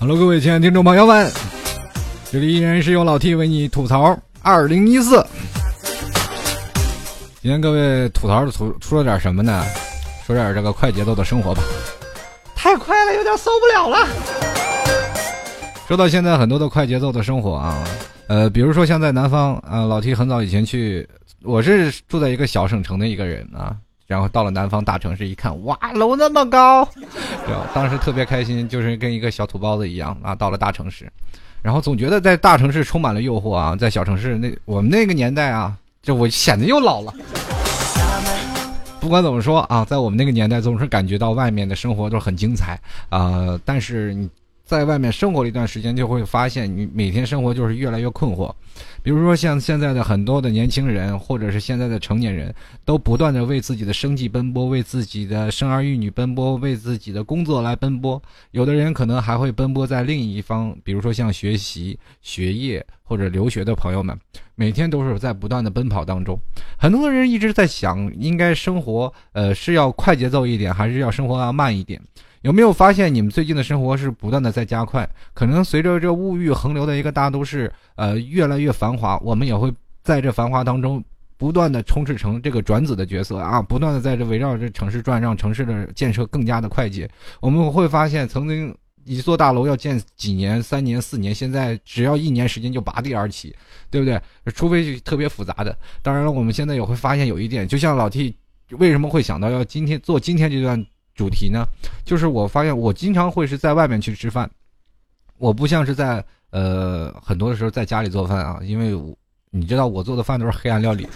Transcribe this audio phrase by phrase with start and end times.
[0.00, 1.30] Hello，各位亲爱的听众朋友们，
[2.32, 5.22] 这里依然是由老 T 为你吐槽二零一四。
[7.42, 9.62] 今天各位吐槽的吐出了点什么呢？
[10.26, 11.62] 说点这个快节奏的生活吧。
[12.56, 14.08] 太快了，有点受不了了。
[15.86, 17.76] 说到现在很多的快节奏的生活啊，
[18.28, 21.08] 呃，比如说像在南方啊，老提很早以前去，
[21.42, 23.74] 我是住在一个小省城的一个人啊，
[24.06, 27.66] 然后到了南方大城市一看，哇，楼那么高， 对吧？
[27.74, 31.10] 当时特别开心，就是跟一个小土包子一样啊，到了大城市，
[31.62, 37.14] 然后总觉得在大城市充满了诱惑啊，在小城市那我们那个年代啊，这我显得又老了。
[39.00, 43.58] 不管怎么说啊，在我们那个年代，总是感觉到外面的生活都很精彩啊。
[43.64, 44.28] 但是你
[44.68, 48.52] 在外面生活了一段时间，就会发现你每天生活就是越来越困惑。
[49.02, 58.22] 比如说像现在的很多的年轻人，或者是现在的成年人，都不断的为自己的生计奔波，为自己的生儿育女奔波，为自己的工作来奔波。
[58.50, 64.14] 有的人可能还会奔波在另一方，比如说像学习、学业或者留学的朋友们，
[64.54, 66.38] 每天都是在不断的奔跑当中。
[66.76, 71.98] 很多人一直在想，应该生活呃是要快节奏一点，还是要生活要慢一点？
[72.48, 75.06] 有没有发现你们最近的生活是不断的在加快？
[75.34, 79.70] 可能随着这物欲横流的一个大都市，呃，越来越繁华，我们也会
[80.02, 81.04] 在这繁华当中
[81.36, 87.06] 不断的充斥成这个转子的角色啊，不断的在这围绕着城市转，让城市的建设更加的快捷。
[87.42, 93.54] 我们会发现，曾经一座大楼要建几年、三年、四年，现在只要一年时间就拔地而起，
[93.90, 94.18] 对不对？
[94.54, 95.76] 除非特别复杂的。
[96.00, 98.34] 当然了，我们现在也会发现有一点，就像老 T
[98.70, 100.82] 为什么会想到要今天做今天这段。
[101.18, 101.66] 主题呢，
[102.04, 104.48] 就是我发现我经常会是在外面去吃饭，
[105.36, 108.96] 我不像是在呃很多的时候在家里做饭啊，因为
[109.50, 111.08] 你知道我做的饭都是黑暗料理，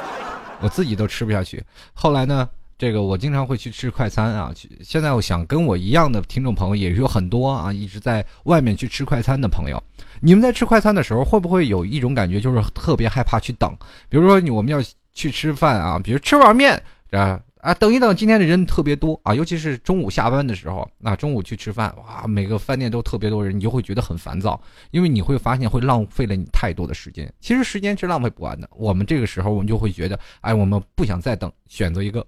[0.60, 1.62] 我自己都吃不下去。
[1.92, 4.50] 后来呢，这个我经常会去吃快餐啊。
[4.82, 9.82] 现在我想跟我一样的听众朋友也有很多啊，一直在外面去吃快餐的朋友，
[10.22, 13.70] 你们在吃快餐的时候会不会有一种感觉，就是特别害怕去等？
[14.08, 14.82] 比如说我们要
[15.12, 17.38] 去吃饭啊，比如吃碗面啊。
[17.62, 27.32] 啊，等一等，今天的人特别多啊，尤其是中午下班的时候，那中午去吃饭，哇，每个饭店都特别多人，你就会觉得很烦躁，因为你会发现会浪费了你太多的时间。
[27.40, 32.26] 其实时间是浪费不完的，我们这个时候我们就会觉得，哎，我们不想再等，选择一个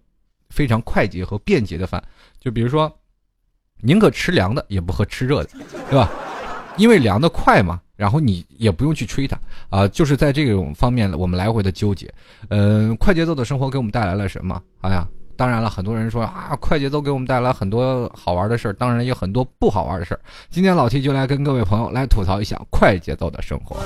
[0.50, 2.00] 非常快捷和便捷的饭，
[2.38, 2.88] 就比如说，
[3.80, 5.50] 宁可吃凉的，也不喝吃热的，
[5.90, 6.08] 对吧？
[6.76, 7.80] 因为凉的快嘛。
[7.96, 9.38] 然后你也不用去吹它
[9.70, 12.12] 啊，就是在这种方面我们来回的纠结。
[12.48, 14.60] 嗯，快节奏的生活给我们带来了什么？
[14.80, 20.20] 哎呀，当然了，很多人说啊，快节奏给我们带来很多好玩的事儿，当然也有很多不好玩的事儿。
[20.50, 23.76] 今天老 T 就来跟各位朋友来吐槽一下快节奏的生活。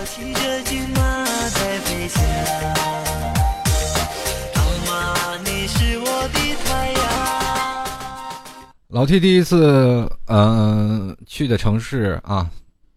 [8.88, 12.48] 老 T 第一次嗯去的城市啊。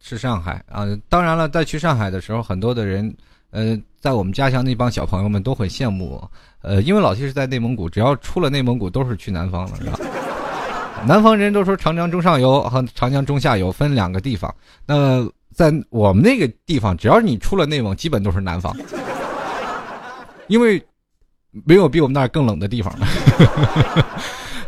[0.03, 3.15] 是上海啊，当然了，在去上海的时候，很多的人，
[3.51, 6.31] 呃，在我们家乡那帮小朋友们都很羡慕我，
[6.61, 9.99] 呃，因为老七是在内蒙古，只要出了内蒙古都是去南方了，是吧？
[11.07, 14.53] 南方人都说长江中上游和长江中下游分两个地方，
[14.85, 18.75] 那在我们那个地方，只要你出了内蒙，基本都是南方，
[20.47, 20.81] 因为
[21.65, 23.07] 没有比我们那儿更冷的地方了。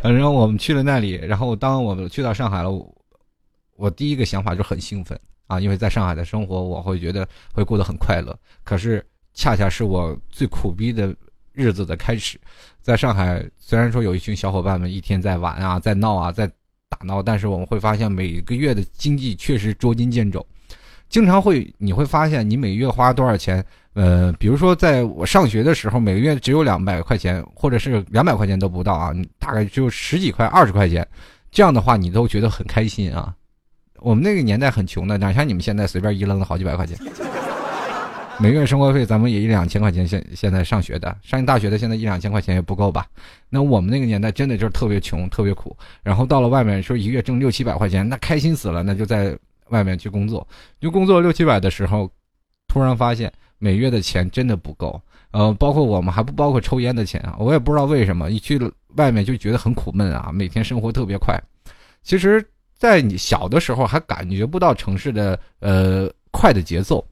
[0.02, 2.70] 然后我们去了那里，然后当我们去到上海了。
[3.76, 8.36] 我第一个想法就很兴奋啊，因为在上海的生活，我会觉得会过得很快乐。
[8.62, 11.14] 可是，恰恰是我最苦逼的
[11.52, 12.38] 日子的开始。
[12.80, 16.46] 在上海，虽然说有一群小伙伴们一天在玩啊，在闹啊，在
[16.88, 20.44] 打闹，但是我们会发现每个月的经济确实捉襟见肘。
[21.08, 23.64] 经常会你会发现，你每月花多少钱？
[23.92, 31.06] 呃，比如说在我上学的时候，每个月只有两百块钱，或者是两百块钱都不到啊，大概只有十几块、二十块钱。
[31.52, 33.32] 这样的话，你都觉得很开心啊。
[34.04, 36.94] 我们那个年代很穷的，哪像你们现在随便一扔了好几百块钱，
[38.38, 40.06] 每个月生活费咱们也一两千块钱。
[40.06, 43.06] 现现在上学的，上大学的，现在一两千块钱也不够吧？
[43.48, 45.74] 那我们那个年代真的就是特别穷，特别苦。
[46.02, 49.34] 然后到了外面说一个月挣六七百块钱，那开心死了，那就在
[49.70, 50.46] 外面去工作。
[50.78, 52.10] 就工作六七百的时候，
[52.68, 55.00] 突然发现每月的钱真的不够。
[55.30, 58.60] 呃，包括我们还不包括抽烟的钱啊，我也不知道为什么一去
[58.96, 61.40] 外面就觉得很苦闷啊，每天生活特别快。
[62.02, 62.46] 其实。
[62.84, 67.02] 在你小的时候还感觉不到城市的呃快的节奏，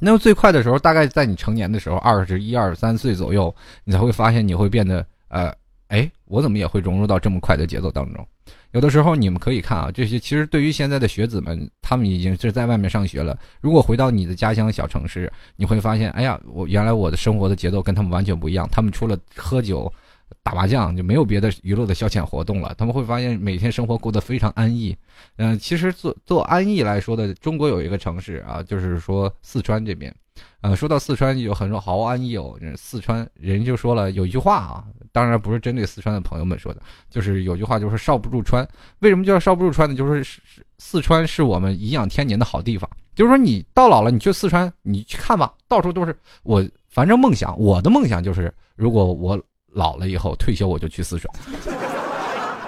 [0.00, 3.54] 那么最快的时候大概在你成年的时候，二十一二三岁左右，
[3.84, 5.54] 你才会发现你会变得呃，
[5.88, 8.26] 哎，我怎么也会融入到这么快的节奏当中？
[8.70, 13.38] 有的时候你们可以看啊，这些其实对于现在的学子们，他们已经是在外面上学了。
[13.60, 18.66] 如果回到你的家乡小城市，你会发现，哎呀，我原来我的生活的节奏跟他们完全不一样。
[18.72, 19.92] 他们除了喝酒。
[20.42, 24.96] 打麻将就没有别的娱乐的消遣活动了，他们会发现每天生活过得非常安逸。
[25.36, 30.14] 嗯，其实做做安逸来说的，中国有一个城市啊，就是说四川这边。
[30.60, 32.56] 呃，说到四川有很多好安逸哦。
[32.76, 38.66] 四川人就说了有一句话啊，当然不是针对四川的朋友们说的，就是有句话就是少不入川。
[39.00, 39.96] 为什么叫少不入川呢？
[39.96, 40.40] 就是
[40.78, 42.88] 四川是我们颐养天年的好地方。
[43.14, 46.16] 就是说你到老了，你去四川，你去看吧，到处都是。
[46.44, 49.40] 我反正梦想，我的梦想就是，如果我。
[49.72, 51.32] 老了以后退休我就去四川，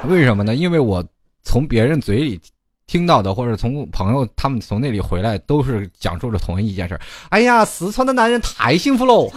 [0.08, 0.54] 为什么呢？
[0.54, 1.04] 因为我
[1.42, 2.40] 从别人嘴里
[2.86, 6.98] 听到的，或者从朋友他们从那里回来，都是讲述着同一件事
[7.30, 9.30] 哎呀，四川的男人太幸福喽！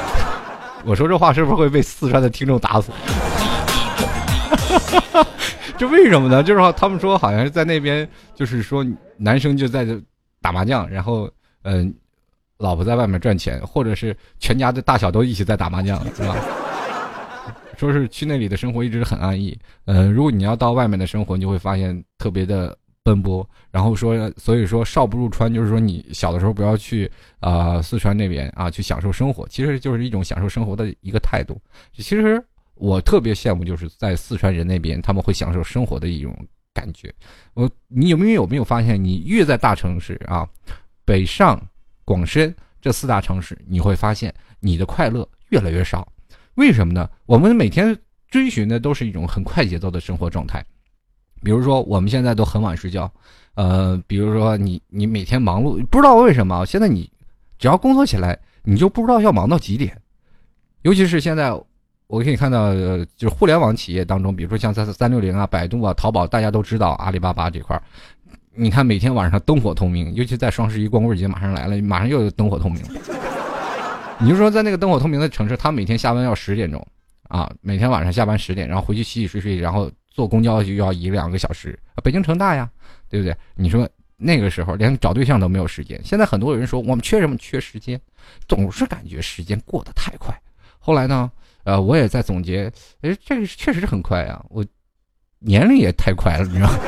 [0.84, 2.90] 我说这话是不是会被四川的听众打死？
[5.76, 6.42] 这为什么呢？
[6.42, 8.84] 就是说他们说好像是在那边，就是说
[9.16, 10.00] 男生就在这
[10.40, 11.30] 打麻将，然后
[11.62, 11.94] 嗯，
[12.58, 16.36] 老婆在外面赚钱，或者是全家的大小都一起在打麻将，是吧？
[17.78, 23.48] 说是去那里的生活一直很安逸，呃，如果你要到外面的生活，你就会发现特别的奔波。
[23.70, 31.60] 然后说，所以说少不入川，就是说你小的时候不要去啊四川那边啊去享受生活，其实就是一种享受生活的一个态度。
[31.92, 32.42] 其实
[32.74, 36.34] 我特别羡慕，就是在四川人那边他们会享受生活的一种
[36.74, 37.14] 感觉。
[37.54, 40.48] 我你有没有有没有发现，你越在大城市啊，
[41.04, 41.60] 北上
[42.04, 46.10] 广深这四大城市，你会发现你的快乐越来越少。
[46.58, 47.08] 为什么呢？
[47.24, 47.96] 我们每天
[48.28, 50.62] 追寻的都是一种很快节奏的生活状态，
[51.40, 53.08] 比如说我们现在都很晚睡觉，
[53.54, 57.08] 呃，比如说你你每天忙碌，不知道为什么现在你
[57.60, 59.96] 只要工作起来，你就不知道要忙到几点。
[60.82, 61.52] 尤其是现在，
[62.08, 67.82] 我可以看到，就是互联网企业当中，比如说像三三六零啊、百度啊、淘宝，大家都知道阿里巴巴这块儿
[68.52, 72.82] 你看每天晚上灯火通明，尤其在双十一光棍节马上来了，马上又灯火通明。
[74.20, 76.84] 你就说在那个灯火通明的城市，他每天下班要十点钟，
[77.28, 81.78] 啊，每天晚上下班十点，然后回去洗洗睡睡，然后坐公交就要一两个小时。
[82.02, 82.68] 北京城大呀，
[83.08, 83.36] 对不对？
[83.54, 86.00] 你说那个时候连找对象都没有时间。
[86.04, 87.36] 现在很多人说我们缺什么？
[87.36, 88.00] 缺时间，
[88.48, 90.34] 总是感觉时间过得太快。
[90.78, 91.30] 后来呢，
[91.62, 92.72] 呃，我也在总结，
[93.02, 94.64] 哎，这个确实是很快啊，我
[95.38, 96.78] 年龄也太快了，你知道吗？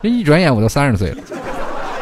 [0.00, 1.22] 这 一转眼我都三十岁了。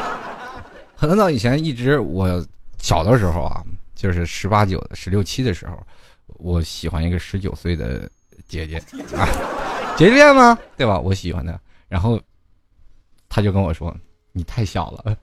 [0.94, 2.47] 很早以前一直我
[2.82, 3.64] 小的时候啊。
[3.94, 5.81] 就是十八九、十六七的时候，
[6.26, 8.11] 我喜欢一个十九岁的
[8.49, 8.76] 姐姐
[9.14, 9.29] 啊，
[9.96, 10.58] 姐姐恋吗？
[10.76, 10.99] 对吧？
[10.99, 11.56] 我喜欢她，
[11.88, 12.20] 然后
[13.29, 13.96] 她就跟我说
[14.34, 15.17] ：“你太小了，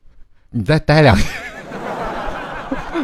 [0.50, 1.28] 你再待两年。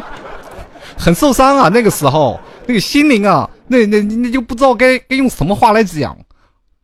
[0.96, 6.16] 很受伤啊，那个时候那个心灵啊，那那那就不知道该该用什么话来讲。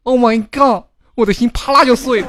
[0.02, 0.84] Oh my god，
[1.14, 2.28] 我的心啪啦就碎了。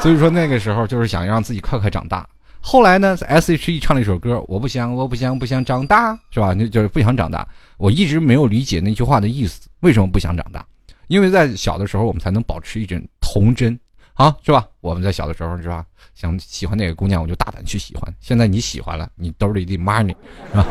[0.00, 2.26] 所以说那个时候就是想让自己快快长大。
[2.60, 6.52] 后来呢？S.H.E 唱了一首歌，我不想，我不想，不想长大，是吧？
[6.52, 7.46] 那就是不想长大。
[7.78, 10.64] 我一直没有理解那句话的意思，为什么不想长大？
[11.08, 13.78] 因为在小的时候，我们才能保持一种童真，
[14.14, 14.66] 啊，是吧？
[14.80, 15.84] 我们在小的时候，是吧？
[16.14, 18.14] 想喜欢哪个姑娘，我就大胆去喜欢。
[18.20, 20.14] 现在你喜欢了，你兜里的 money，
[20.50, 20.66] 是吧？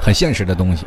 [0.00, 0.86] 很现实的东西，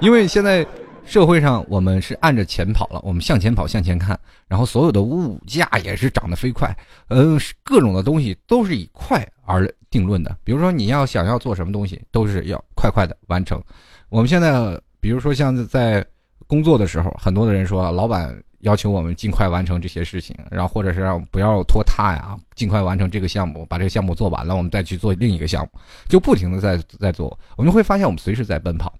[0.00, 0.64] 因为现在。
[1.06, 4.18] 社会上，我们是按着钱跑了，我们向前跑，向前看，
[4.48, 6.74] 然后所有的物价也是涨得飞快，
[7.08, 10.36] 嗯，各种的东西都是以快而定论的。
[10.42, 13.62] 比如说，你要想要做什么东西，都是要快快的完成。
[14.08, 16.04] 我们现在，比如说像在
[16.46, 28.92] 工作的时候，很多的人说，老板要求我们尽快完成这些事情，然后或者是让不要拖沓呀，尽快完成这个项目，把这个项目做完了，我们再去做另一个项目，就不停的在在做，我们会发现我们随时在奔跑。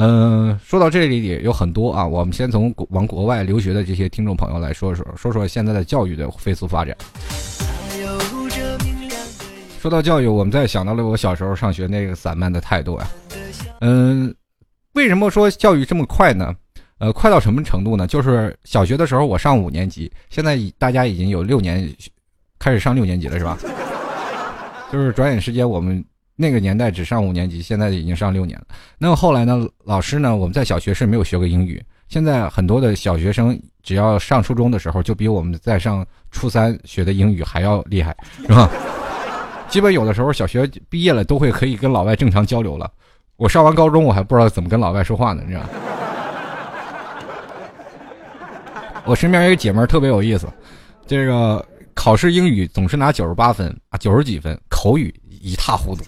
[0.00, 2.06] 嗯，说到这里也有很多啊。
[2.06, 6.96] 我们先从往国外留学的这些听众朋友来说说，说说现在的教育的飞速发展。
[9.80, 13.08] 说到教育，我们再想到了我小时候上学那个散漫的态度呀。
[13.80, 14.32] 嗯，
[14.92, 16.54] 为什么说教育这么快呢？
[16.98, 18.06] 呃，快到什么程度呢？
[18.06, 21.92] 就是小学的时候我上五年级，现在大家已经有六年
[22.60, 23.58] 开始上六年级了，是吧？
[24.92, 26.04] 就是转眼时间我们。
[26.40, 28.66] 那个年代只上五年级，现在已经上六年了。
[28.96, 29.68] 那么后来呢？
[29.84, 30.36] 老师呢？
[30.36, 31.82] 我们在小学是没有学过英语。
[32.06, 38.16] 现在很多的小学生，只要上初中的时候，就比我们在上初三学的英语还要厉害，
[38.46, 38.70] 是吧？
[39.68, 42.88] 基本有的时候小学毕业了，都会可以跟老外正常交流了。
[43.36, 45.64] 我上完高中，我还不知道怎么跟老外说话呢，你知道？
[49.04, 50.46] 我身边一个姐妹特别有意思，
[51.04, 51.66] 这个
[51.98, 55.12] 考试英语总是拿九十八分啊，九十几分，口语。
[55.40, 56.04] 一塌糊涂，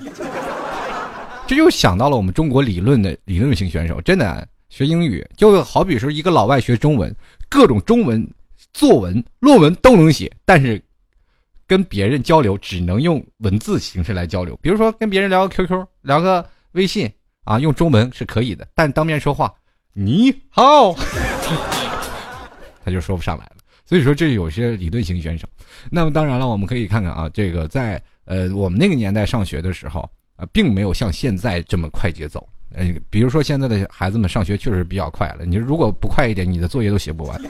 [1.47, 4.01] 这就想到了我们中国理论的理论型选手。
[4.01, 7.15] 真的，学英语就好比说一个老外学中文，
[7.49, 8.29] 各种中文
[8.73, 10.83] 作文、论文都能写，但是
[11.65, 14.59] 跟别人交流只能用文字形式来交流。
[14.61, 17.09] 比如说跟别人聊个 QQ、聊个微信
[17.45, 19.53] 啊，用中文是可以的，但当面说话，
[19.93, 20.93] 你好，
[22.85, 23.60] 他就说不上来了。
[23.91, 25.49] 所以说，这有些理论型选手。
[25.91, 32.49] 那么当然了，我们可以看看啊，这个在呃我们那个年代上学的时候啊，并没有像现在这么快节奏。
[32.73, 37.43] 呃，比如说现在的孩子们上学确实比较快了，你如果不快一点，你的作业都写不完。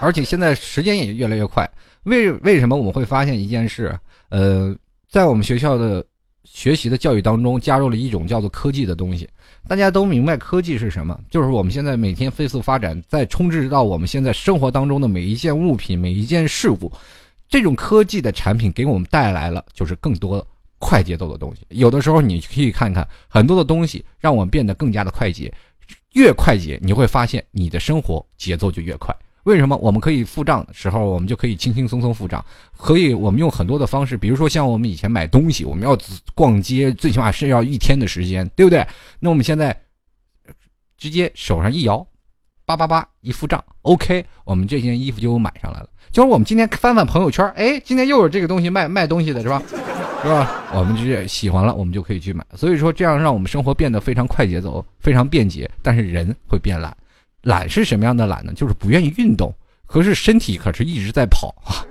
[0.00, 1.68] 而且现在时间也越来越快。
[2.04, 3.92] 为为什么我们会发现一件事？
[4.28, 4.72] 呃，
[5.08, 6.06] 在我们学校的
[6.52, 9.28] 学习的教育当中，加入了一种叫做科技的东西。
[9.68, 11.18] 大家都明白科技是什么？
[11.30, 16.92] 就是我们现在每天飞速发展，在充斥到我们现在生活当中的每一件物品、每一件事物，
[17.48, 20.44] 这种科技的产品给我们带来了就是更多
[20.78, 21.62] 快节奏的东西。
[21.68, 25.52] 有的时候你可以看看很多的东西，让我们变得更加的快捷。
[26.14, 29.14] 越快捷，你会发现你的生活节奏就越快。
[29.50, 32.42] 为什么我们可以付账的时候，我们就可以轻轻松松付账？
[32.76, 35.98] 可以，我们用很多的方式，比如说像我们以前买东西，我们要
[36.34, 38.86] 逛街，最起码是要一天的时间，对不对？
[39.18, 39.76] 那我们现在
[40.96, 42.06] 直接手上一摇，
[42.64, 45.88] 叭叭叭一付账，OK，我们这件衣服就买上来了。
[46.12, 49.62] 就是我们今天翻翻朋友圈，哎，今天又有这个东西卖卖东西的是吧？
[50.22, 50.64] 是吧？
[50.74, 52.44] 我们直接喜欢了，我们就可以去买。
[52.54, 56.94] 所以说，这样让我们生活变得非常快节奏，非常便捷，但是人会变懒。
[57.42, 58.52] 懒是什么样的懒呢？
[58.54, 59.52] 就是不愿意运动，
[59.86, 61.82] 可是身体可是一直在跑啊。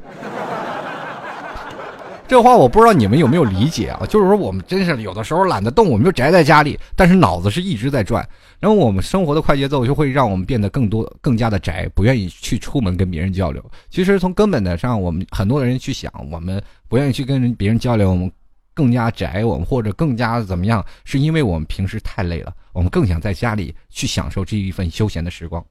[2.27, 4.05] 这话我不知道你们有没有理解啊？
[4.07, 8.27] 就是说我们真是有的时候懒得动，我们就宅在家里，但是脑子是一直在转。
[8.59, 13.63] 然后我们生活的快节奏就会让我们变得更多、更加的宅，不愿意去出门跟别人交流。
[13.89, 18.31] 其实从根本的上，我们很多人去想，我们不愿意去跟人别人交流，我们。
[18.75, 20.85] 更加宅，我们或者更加怎么样？
[21.03, 25.61] 是因为我们平时太累了，我们更想在家里去享受这一份休闲的时光。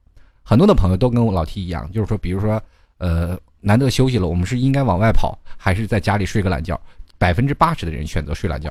[0.43, 2.61] 很多的朋友都跟我老 T 一样，就是说，比如说，
[2.99, 6.79] 呃，难得休息了，我们是应该往外跑，还是在家里睡个懒觉？
[7.17, 8.69] 百分之八十的人选择睡懒觉。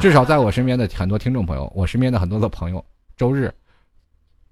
[0.00, 2.84] 至少在我身边的很多听众朋友，我身边的很多的朋友，
[3.16, 3.52] 周日，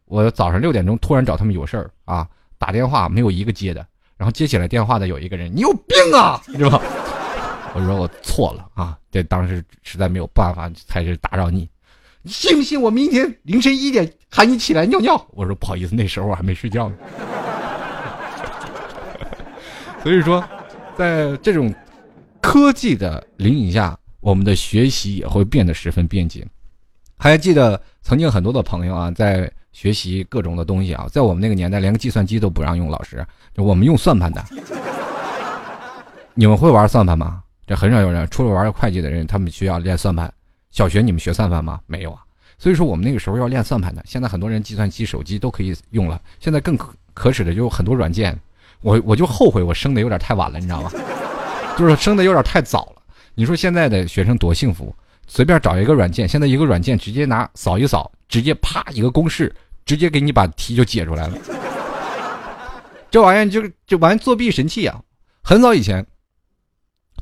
[0.07, 6.83] 我早上六点钟突然找他们有事儿啊，打电话没有一个接的，然后接起来电话的有一个人，你有病啊，是吧？
[7.75, 8.99] 我说我错了啊！
[9.09, 11.69] 这当时实在没有办法，才是打扰你。
[12.27, 15.27] 信不信我明天凌晨一点喊你起来尿尿？
[15.31, 16.97] 我说不好意思，那时候我还没睡觉呢。
[20.03, 20.45] 所以说，
[20.97, 21.75] 在这种
[22.41, 26.47] 科技的引领下，我们的学习也会变得十分便捷。
[27.17, 34.45] 还记得曾经很多的朋友啊，在学习各种的东西啊，在我们那个年代，连个计算机都不让用，老师，我们用算盘的。
[36.35, 37.43] 你们会玩算盘吗？
[37.67, 40.33] 这很少有人，除了玩会计的人，他们需要练算盘。
[40.77, 41.81] 小学你们学算盘吗？
[41.87, 42.21] 没有啊。
[42.59, 44.05] 所以说我们那个时候要练算盘的。
[44.07, 46.21] 现在很多人计算机、手机都可以用了。
[46.39, 48.39] 现在更可可耻的就是很多软件。
[48.83, 50.91] 我我就后悔我生的有点太晚了，你知道吗？
[51.79, 53.03] 就是生的有点太早了。
[53.35, 54.95] 你说现在的学生多幸福，
[55.27, 59.51] 随便找一个软件，现在一个软件直接拿扫一扫，直接啪一个公式，
[59.87, 61.39] 直接给你把题就解出来了。
[63.11, 65.01] 这玩意儿就就玩作弊神器啊！
[65.43, 66.07] 很早以前。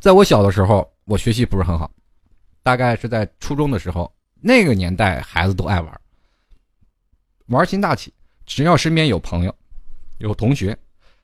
[0.01, 1.89] 在我小的时候，我学习不是很好，
[2.65, 4.13] 大概是在初中的时候。
[4.47, 6.01] 那个年代，孩子都爱玩，
[7.47, 8.13] 玩心大起。
[8.45, 9.55] 只要身边有朋友、
[10.19, 10.77] 有同学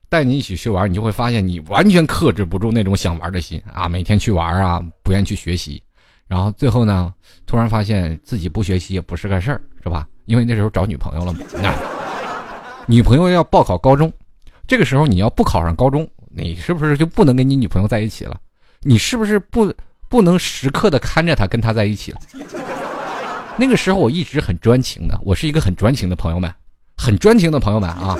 [0.09, 3.87] 带你一起去玩，你就会发现你完全克制不住那种想玩的心啊！
[3.87, 5.83] 每天去玩啊，不愿意去学习。
[6.27, 7.13] 然后最后呢，
[7.45, 10.07] 突然发现自己不学习也不是个事儿，是吧？
[10.25, 11.39] 因为那时候找女朋友了嘛。
[12.87, 14.11] 女朋友要报考高中，
[14.65, 18.39] 这个时候你要不考上高中，你是不是就不能跟你女朋友在一起了？
[18.79, 19.71] 你是不是不
[20.11, 22.19] 不能时刻的看着他跟他在一起了？
[23.55, 26.53] 那个时候我一直很专情的，我是一个很专情的朋友们，
[26.97, 28.19] 很专情的朋友们啊。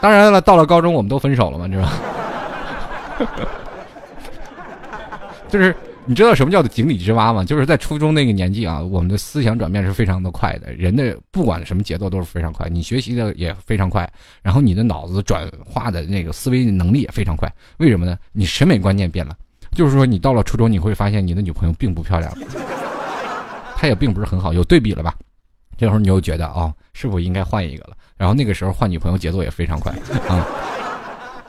[0.00, 1.92] 当然了，到了高中我们都分手了嘛，知道吧？
[5.48, 5.72] 就是
[6.06, 7.44] 你知道什么叫做井底之蛙吗？
[7.44, 14.10] 就是在初中那个年纪啊，我们的思想转变是非常的快的，人的不管什么节奏都是非常快，你学习的也非常快，
[14.42, 17.48] 然后你的脑子转化的那个思维能力也非常快。
[17.76, 18.18] 为什么呢？
[18.32, 19.36] 你审美观念变了。
[19.74, 22.32] 就是说，你到了初中，你会发现你的女朋友并不漂亮，
[23.76, 25.14] 她也并不是很好，有对比了吧？
[25.76, 27.96] 这时候你又觉得哦，是否应该换一个了？
[28.16, 29.92] 然后那个时候换女朋友节奏也非常快
[30.28, 30.46] 啊。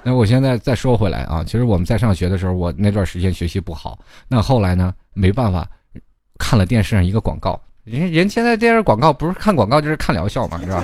[0.02, 5.68] 那我现在再说回来啊，其实我们在上学的时候，我那段时间学习不好，那后来呢，没办法，
[6.38, 10.84] 看了电视上一个广告，人人现在电视广告不是看广告就是看疗效嘛，是吧？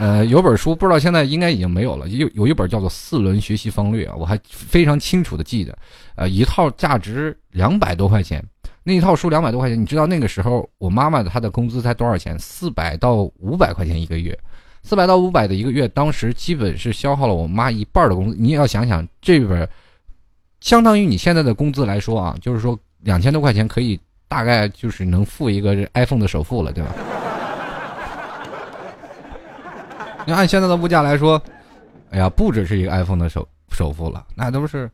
[0.00, 5.76] 呃，有本书不知道现在应该已经没有了，有有一本叫做《四轮学习方略》啊，我还非常清楚的记得，
[6.14, 8.42] 呃，一套价值两百多块钱，
[8.82, 12.34] 那一套书两百多块钱，你知道那个时候我妈妈她的工资才多少钱？
[12.38, 14.34] 四百到五百块钱一个月，
[14.82, 18.36] 四百到五百的一个月，当时基本是消耗了我妈一半的工资。
[18.40, 19.68] 你也要想想，这本
[20.60, 26.94] 相当于你现在的工资来说啊，就是说两千多块钱可以大概就是能付一个 iPhone 的首付了，对吧？
[30.26, 31.42] 你按现在的物价来说，
[32.10, 34.90] 哎呀，不只是一个 iPhone 的首首付了，那都是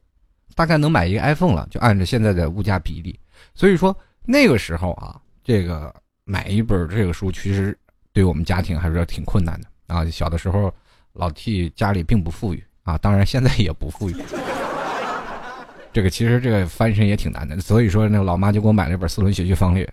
[0.55, 3.19] 大概能买一个 iPhone 了，就按照现在的物价比例。
[3.55, 7.77] 所以说那个时候啊，这个买一本这个书，其实
[8.13, 10.05] 对我们家庭还是挺困难的啊。
[10.07, 10.73] 小的时候，
[11.13, 14.17] 老 T 家里并不富裕啊，当然现在也不富裕。
[15.93, 19.91] 这个其实这个翻身也挺难的，所以说那个老妈就给我买了一本《四轮学习方略》。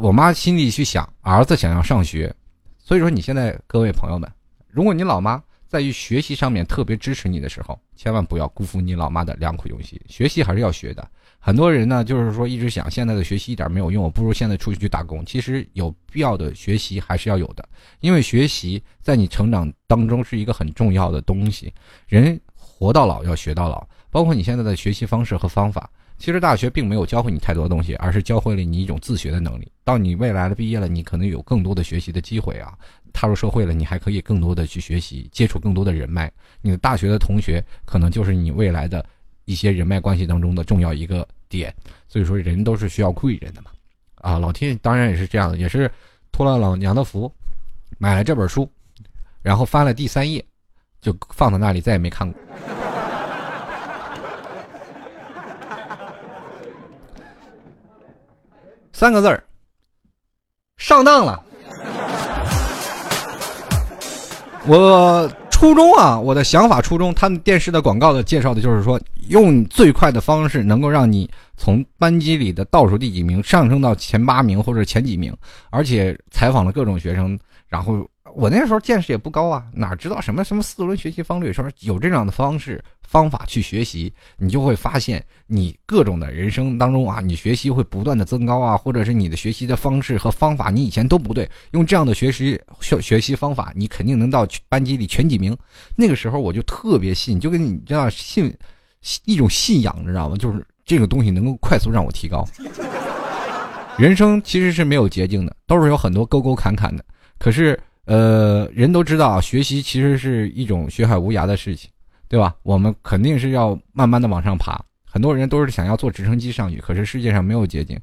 [0.00, 2.34] 我妈心里去想，儿子想要上学，
[2.78, 4.30] 所以说你现在各位朋友们。
[4.74, 10.00] 如果你老妈在于学习上面特别支持你的时候，千万不要辜负你老妈的良苦用心。
[10.08, 11.08] 学习还是要学的。
[11.38, 15.24] 很多人呢，就是说一直想现在的学习一点没有用，我不如现在出去去打工。
[15.24, 17.64] 其实有必要的学习还是要有的，
[18.00, 21.72] 因为学习在你成长当中是一个很重要的东西。
[22.08, 25.88] 人活到老要学到老，包括你现在的学习方式和方法。
[26.16, 29.70] 其实大学并没有教会你太多东西，而是教会了你一种自学的能力。
[29.84, 32.72] 到你未来的毕业了，你可能有更多的学习的机会啊。
[33.14, 36.30] 踏入社会了，你还可以更多的去学习，接触更多的人脉。
[36.60, 39.02] 你的大学的同学可能就是你未来的
[39.46, 41.74] 一些人脉关系当中的重要一个点。
[42.08, 43.70] 所以说，人都是需要贵人的嘛。
[44.16, 45.90] 啊，老天当然也是这样的，也是
[46.32, 47.32] 托了老娘的福，
[47.96, 48.68] 买了这本书，
[49.40, 50.44] 然后翻了第三页，
[51.00, 52.40] 就放在那里，再也没看过。
[58.92, 59.44] 三个字儿，
[60.78, 61.44] 上当了。
[64.66, 75.34] 我初衷啊，我的想法初衷，他们电视的广告的介绍的就是说，用最快的方式能够让你从班级里的倒数第几名上升到前八名或者前几名，
[75.70, 78.06] 而且采访了各种学生，然后。
[78.32, 81.52] 我那时候见识也不高啊，哪知道什么什么四轮学习方略？
[81.52, 95.56] 说有这样的方式方法去学习，你就会发现你各种的人生当中啊，你学习会不断的增高啊，或者是你的学习的方式和方法你以前都不对，用这样的学习学学习方法，你肯定能到班级里前几名。
[95.94, 98.52] 那个时候我就特别信，就跟你这样信
[99.26, 100.36] 一种信仰，你知道吗？
[100.38, 102.42] 就是这个东西能够快速让我提高。
[103.98, 107.04] 人生其实是没有捷径的，都是有很多沟沟坎坎的，
[107.38, 107.78] 可是。
[108.06, 111.90] 呃，人都知道，学习其实是一种学海无涯的事情，
[112.28, 112.54] 对吧？
[112.62, 114.78] 我们肯定是要慢慢的往上爬。
[115.04, 117.98] 很多人都是想要坐直升机上去，可是世界上没有捷径，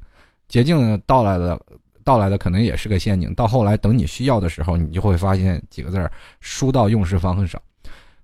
[0.48, 1.60] 捷径到来的，
[2.02, 3.32] 到来的可能也是个陷阱。
[3.34, 6.10] 到后来等你需要的时候，你就会发现几个字儿：
[6.40, 7.60] 书到用时方恨少。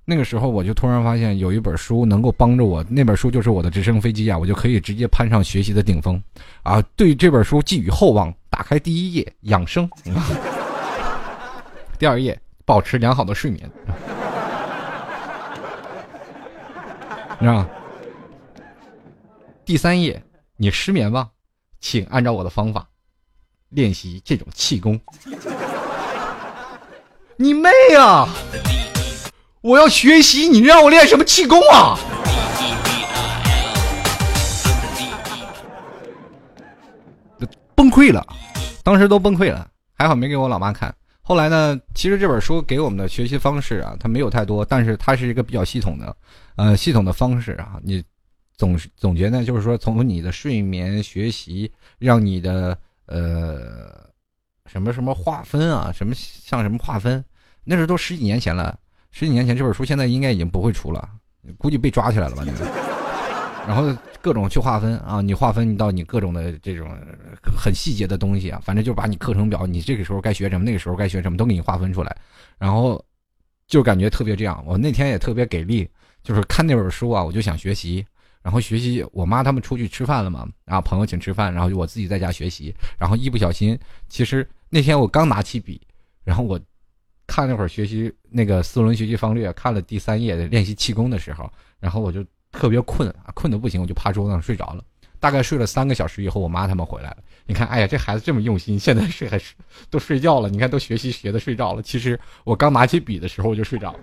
[0.05, 6.21] 那个时候我就突然发现有一本书能够帮着我，那本书就是我的直升飞机啊，我就可以直接攀上学习的顶峰
[6.63, 6.83] 啊！
[6.97, 8.35] 对这本书寄予厚望。
[8.51, 9.89] 打开第一页，养生。
[11.99, 13.69] 第二页，保持良好的睡眠，
[17.41, 17.69] 你知道吗？
[19.65, 20.23] 第三页，
[20.57, 21.31] 你失眠吗？
[21.81, 22.87] 请按照我的方法
[23.71, 25.01] 练习这种气功。
[27.37, 28.29] 你妹啊！
[29.61, 31.99] 我要学习，你让我练什么气功啊？
[37.75, 38.25] 崩溃了，
[38.85, 40.95] 当时都崩溃了，还好没给我老妈看。
[41.29, 41.79] 后来呢？
[41.95, 46.17] 其实这本书给我们的学习方式啊，它没有太多，但是它是一个比较系统的，
[46.57, 47.79] 呃，系统的方式啊。
[47.85, 48.03] 你
[48.57, 54.11] 总总结呢，就是说从你的睡眠、学习，让你的呃
[54.65, 57.23] 什么什么划分啊，什么像什么划分，
[57.63, 58.79] 那时候都十几年前了。
[59.11, 61.07] 十几年前这本书现在应该已经不会出了，
[61.59, 62.43] 估计被抓起来了吧？
[63.69, 63.95] 然后。
[64.21, 66.91] 各种去划分啊，你划分你到你各种的这种
[67.57, 72.15] 很细节的东西啊，反正就把你课程表，你这个时候该学什么，那个时候该学什么，都给你划分出来，
[72.59, 73.03] 然后
[73.69, 74.63] 就感觉特别这样。
[74.67, 75.89] 我那天也特别给力，
[76.21, 78.05] 就是看那本书啊，我就想学习，
[78.43, 79.07] 然后学习。
[79.13, 83.79] 我妈他们出去吃饭了嘛，然后朋友请吃饭，然后就我自己在家学习，然后一不小心，
[84.09, 85.81] 其实那天我刚拿起笔，
[86.25, 86.61] 然后我
[87.25, 92.23] 看那会儿学习那个四轮学习方略，看了第三页的练习气功的时候，然后我就。
[92.53, 94.83] 特别困啊，困的不行，我就趴桌子上睡着了。
[95.21, 97.17] 大概睡了三个小时以后，我妈他们回来了。
[97.45, 99.53] 你看，哎呀，这孩子这么用心，现在睡还是
[99.91, 100.49] 都睡觉了。
[100.49, 101.83] 你看，都学习学的睡着了。
[101.83, 103.99] 其实我刚拿起笔的时候我就睡着了。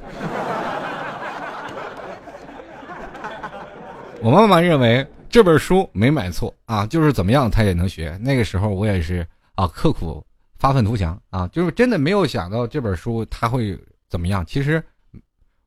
[4.22, 8.18] 我妈妈认为这本书没买错啊，就是怎么样他也能学。
[8.22, 10.22] 那个时候我也是啊，刻苦
[10.58, 13.80] 发愤图强啊，就是真的没有想到这本书他会
[14.10, 14.46] 怎么样。
[14.46, 14.84] 其实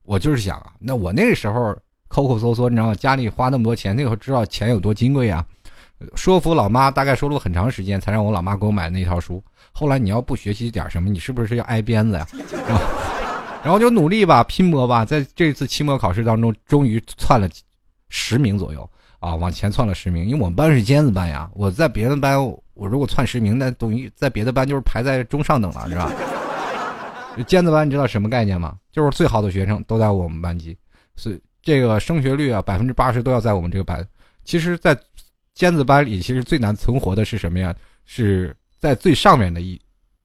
[0.03, 1.75] 我就是想啊，那我那个时候。
[2.09, 2.95] 抠抠搜搜，你知道吗？
[2.95, 5.45] 家里花那么多钱，那个时候知道钱有多金贵啊。
[6.15, 9.43] 说服老妈，大概说了很长时间，才让我老妈给我买那套书。
[9.73, 12.27] 后来你要不学习点什么，你是不是要挨鞭子呀？
[13.65, 17.49] 然后就努力吧，拼搏吧，在这次期末考试当中，终于窜了
[18.09, 20.25] 十名左右啊，往前窜了十名。
[20.25, 22.41] 因为我们班是尖子班呀，我在别的班，
[22.75, 26.13] 我如果窜十名，那等于在别的班就是排在中上等了，是吧？
[27.47, 28.77] 尖子班你知道什么概念吗？
[28.93, 30.77] 就是最好的学生都在我们班级，
[31.17, 34.03] 所以这个升学率啊，百分之八十都要在我们这个班。
[34.43, 34.99] 其实，在
[35.55, 37.75] 尖子班里，其实最难存活的是什么呀？
[38.07, 39.79] 是在最上面的一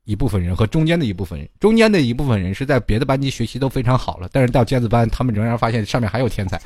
[0.06, 6.58] 一部分人和中间的一部分人，中间的一部分人是在别的班级学习都非常好了，但是到尖子班，他们仍然发现上面还有天才，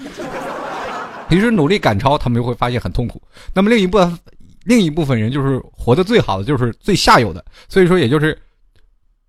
[1.28, 3.20] 平时努力赶超，他们又会发现很痛苦。
[3.54, 3.98] 那么另一部
[4.66, 8.38] 另一部分人就是活得最好的，就是最下游的，所以说也就是。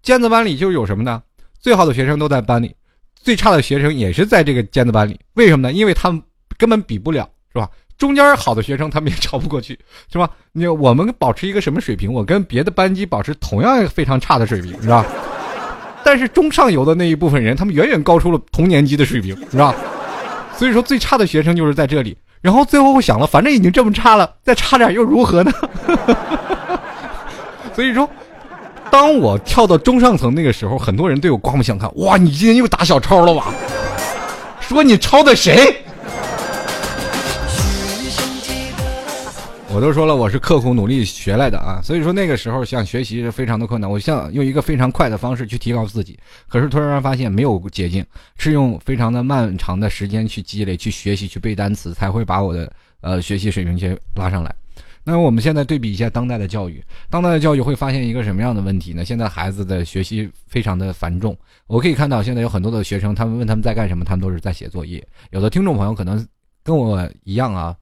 [0.00, 1.20] 尖子班里就有什么呢？
[1.58, 2.74] 最好的学生都在班里，
[3.22, 5.18] 最差的学生也是在这个尖子班里。
[5.34, 5.72] 为什么呢？
[5.72, 6.22] 因为他们
[6.56, 7.68] 根本比不了，是吧？
[7.98, 9.78] 中间好的学生他们也 超不过去，
[10.12, 10.30] 是吧？
[10.52, 12.12] 你我们保持一个什么水平？
[12.12, 15.04] 我跟别的班级保持同样非常差的水平，是吧？
[16.04, 19.74] 但是中上游的那一部分人，他们远远高出了同年级的水平，是吧？
[20.56, 22.16] 所以说最差的学生就是在这里。
[22.40, 25.52] 然后最后我想了，反正已经这么差了，再差点又如何呢？
[27.74, 28.08] 所以说。
[28.90, 31.90] 当我跳到中上层那个时候，很多人对我刮目相看。
[31.96, 33.54] 哇，你今天又打小抄了吧？
[34.60, 35.82] 说你抄的谁？
[39.70, 41.80] 我都说了，我是刻苦努力学来的啊。
[41.82, 43.88] 所以说那个时候想学习是非常的困难。
[43.88, 48.04] 我想用一个非常快的方式去提高自己，可是突然发现没有捷径，
[48.38, 52.72] 是用非常的漫长的时间去积累、去学习、去背单词，才会把我的
[53.02, 54.52] 呃学习水平去拉上来。
[55.10, 59.02] 那我们现在对比一下当代的教育，当代的教育会发现一个什么样的问题呢？
[59.02, 61.34] 现在孩子的学习非常的繁重，
[61.66, 65.02] 我可以看到现在有很多的学生，他们问他们在干什么，他们都是在写作业。
[65.30, 66.28] 有的听众朋友可能
[66.62, 67.74] 跟我一样啊，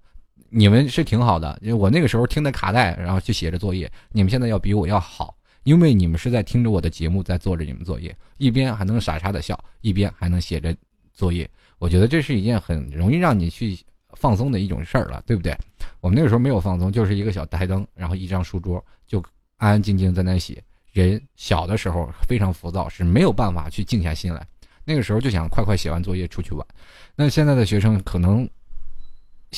[0.51, 3.91] 你们是挺好的，因为我那个时候听的卡带，然后去写着作业。
[4.13, 10.73] 你们现在要比我要好，因为你们是在听着我的节目，在做着你们作业，一边还能傻傻的笑，一边还能写着
[11.13, 11.51] 作业。
[11.81, 13.77] 我觉得这是一件很容易让你去。
[14.17, 15.57] 放松的一种事儿了，对不对？
[16.01, 19.23] 我们那个时候没有放松，就是一个小台灯，然后一张书桌，就
[19.59, 20.63] 安安静静在那写。
[20.93, 24.45] 人小的时候非常浮躁，是没有办法去静下心来。
[24.83, 26.67] 那个时候就想快快写完作业出去玩。
[27.15, 28.49] 那现在的学生可能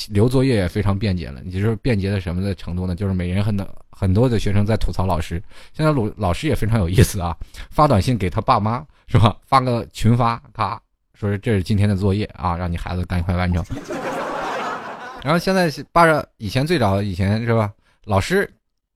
[0.09, 1.41] 留作业也非常便捷了。
[1.45, 2.93] 你说便捷的什么的程度呢？
[2.93, 5.41] 就是每人很多很多的学生在吐槽老师。
[5.71, 7.37] 现在老老师也非常有意思啊，
[7.69, 9.37] 发短信给他爸妈是吧？
[9.45, 10.81] 发个群发，咔，
[11.13, 13.63] 说这是今天的作业啊，让你孩子赶快完成。
[15.23, 17.71] 然后现在巴着以前最早以前是吧？
[18.05, 18.49] 老师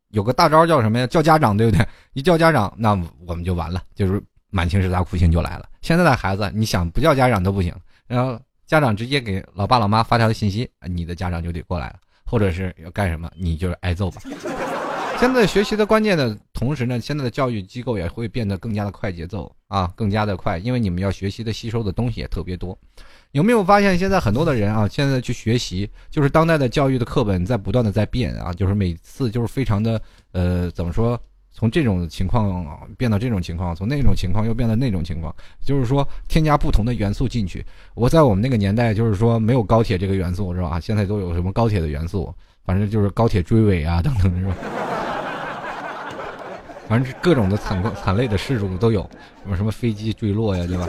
[0.09, 1.07] 有个大招叫什么呀？
[1.07, 1.85] 叫家长对不对？
[2.13, 2.91] 一叫家长，那
[3.27, 5.67] 我们就完了，就是满清十大酷刑就来了。
[5.81, 7.73] 现在的孩子，你想不叫家长都不行，
[8.07, 14.21] 然后家长直接给老爸老妈发条信息，你的家长就得过来了，或者是要干什么，你就是挨揍吧。
[15.19, 22.77] 现在学习的关键的同时呢，现在的教育机构也会变得更加的快节奏啊，更加的快，因为你们要学习的吸收的东西也特别多。
[23.33, 29.99] 有没有发现现在很多的人啊，现在去学习，就是当代的教育的课本在不断的在变啊，就是每次就是非常的
[30.33, 31.19] 呃，怎么说？
[31.51, 32.63] 从这种情况
[32.95, 37.65] 变到这种情况，从那种情况又变到那种情况，就是说添加不同的元素进去。
[37.95, 40.79] 我在我们那个年代，就是说没有高铁这个元素是吧？
[40.79, 42.31] 现在都有什么高铁的元素？
[42.65, 44.55] 反正就是高铁追尾啊等等是吧？
[46.87, 49.01] 反正各种的惨惨烈的事故都有，
[49.43, 50.87] 什么什么飞机坠落呀，对吧？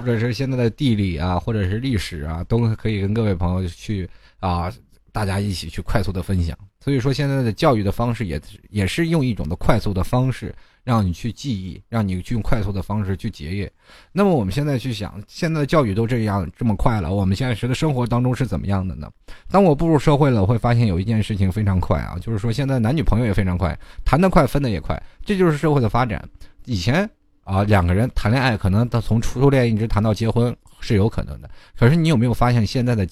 [0.00, 4.08] 或者是现在的地理啊，或者是历史啊，都可以跟各位朋友去
[4.38, 4.72] 啊，
[5.12, 6.56] 大家一起去快速的分享。
[6.82, 13.70] 所以说，现在的教育的方式也也是用一种的快速的方式，让你去记忆，让你去用快速的方式去结业。
[14.12, 19.10] 那么我们现在去想，现在的教育都这样这么快了，我们现实的生活当中是怎么样的呢？
[19.50, 26.26] 当我步入社会了，我会发现有一件事情非常快啊，就是说现在男女朋友也非常快，谈得快，分得也快，这就是社会的发展。
[26.64, 27.08] 以前。
[27.50, 31.50] 啊，两个人谈恋爱，可能他从初恋一直谈到结婚是有可能的。
[31.76, 33.04] 可是你有没有发现，现在的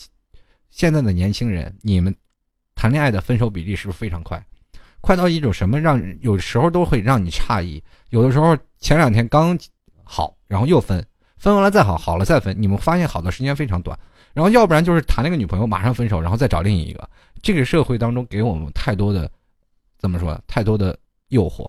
[0.71, 2.15] 现在的年轻人，你们
[2.77, 4.41] 谈恋爱的分手比例是不是非常快？
[5.01, 7.83] 快到一种什么让有时候都会让你诧异。
[8.11, 9.59] 有的时候前两天刚
[10.05, 11.05] 好，然后又分，
[11.37, 12.55] 分完了再好，好了再分。
[12.57, 13.99] 你们发现好的时间非常短。
[14.35, 17.09] 然后要不然就是谈了个女朋友，马上分手，然后再找另一个。
[17.43, 19.29] 这个社会当中给我们太多的
[19.99, 20.41] 怎么说？
[20.47, 20.97] 太多的
[21.29, 21.69] 诱惑。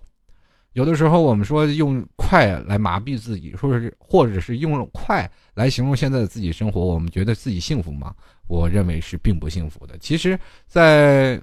[0.72, 8.14] 有的时候我们说用快来麻痹自己，说是或者是用快来形容现在的自己生活，我们觉得自己幸福吗？
[8.46, 9.98] 我认为是并不幸福的。
[9.98, 11.40] 其实，在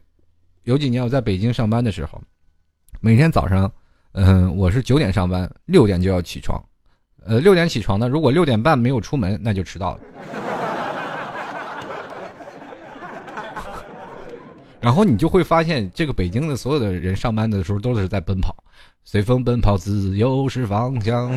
[0.63, 2.21] 有几年我在北京上班的时候，
[3.01, 3.69] 每天早上，
[4.13, 6.63] 嗯，我是九点上班，六点就要起床，
[7.25, 10.01] 呃，六点起床呢，如果六点半没有出门，那就迟到了。
[14.87, 18.55] 然后你就会发现，这个北京的所有的人上班的时候都是在奔跑，
[19.03, 21.29] 随风奔跑，自由是方向。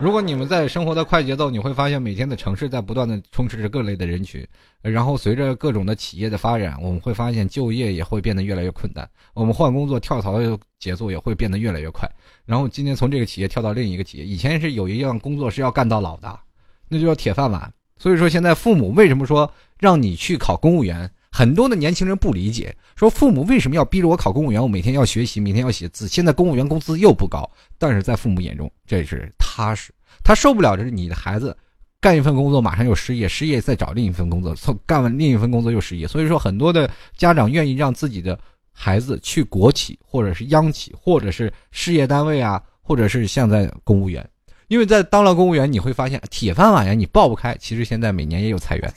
[0.00, 4.44] 如果你们在生活的快节奏，你会发现每天的城市在不断的充斥着各类的人群，
[4.82, 12.10] 然后随着各种的企业的发展，我们会发现就业也会变得越来越困难，我们换工作跳槽的节奏也会变得越来越快。
[12.44, 16.40] 然后今天从这个企业跳到另一个企业，以前是有一样工作是要干到老的，
[16.88, 17.72] 那就叫铁饭碗。
[17.98, 21.10] 所以说现在父母为什么说让你去考公务员？
[21.32, 24.62] 很多的年轻人不理解，说父母为什么要逼着我考公务员？
[24.62, 26.08] 我每天要学习，每天要写字。
[26.08, 29.92] 现在公务员工资又不高，但是在父母眼中这是踏实。
[30.24, 31.54] 他受不了这是你的孩子
[32.00, 36.08] 干一份工作马上又失业，失业再找另一份工作，从干完另一份工作又失业。
[36.08, 38.38] 所以说很多的家长愿意让自己的
[38.72, 44.26] 孩子去国企或者是央企或者是事业单位啊，或者是像在公务员，
[44.68, 47.56] 因为在当了公务员你会发现铁饭碗呀，你爆不开。
[47.60, 48.94] 其实现在每年也有裁员，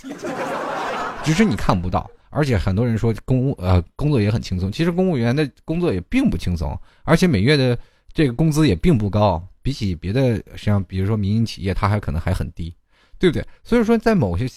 [1.23, 2.09] 只是你看不到。
[2.31, 7.75] 而且很多人说公务呃工作也很轻松，其实公务员的工作也并不轻松，而且每月的
[8.13, 12.71] 这个工资也并不高，比起别的像比如说民营企业，它还可能还很低，
[13.17, 13.43] 对不对？
[13.63, 14.47] 所以说在某些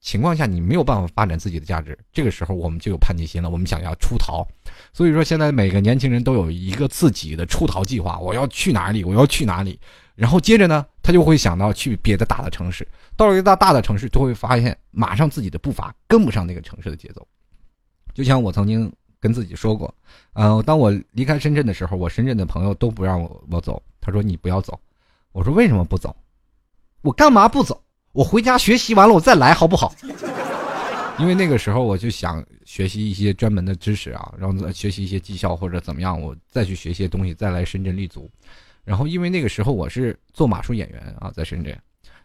[0.00, 4.44] 情况下，你没有办法发展自己的价值，这个时候我们就有叛逆心了，我们想要出逃。
[4.92, 9.04] 所以说现在每个年轻人都有一个自己的出逃计划，我要去哪里？
[9.04, 9.78] 我要去哪里？
[10.14, 12.86] 然后接着呢，他就会想到去别的大的城市。
[13.16, 17.26] 到了一大大的城市，就会发现马上自己的步伐跟不上那个城市的节奏。
[18.12, 19.94] 就像我曾经跟自己说过，
[20.34, 23.82] 嗯，当我离开深圳的时候，我深圳的朋友都不让我我走。
[24.00, 24.78] 他说你不要走，
[25.32, 26.14] 我说为什么不走？
[27.02, 27.82] 我干嘛不走？
[28.12, 29.94] 我回家学习完了我再来好不好？
[31.18, 38.28] 因为那个时候我就想学习一些专门的知识啊，然后学习一些技校或者怎么样，我再去学一些东西，再来深圳立足。
[38.90, 41.78] 然后因为那个时候我是做马术演员啊，在深圳。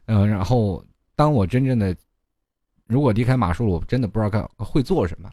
[0.08, 0.84] 嗯，然后
[1.16, 1.96] 当我真正的
[2.88, 5.30] 如果离开马术，我真的不知道该会做什么。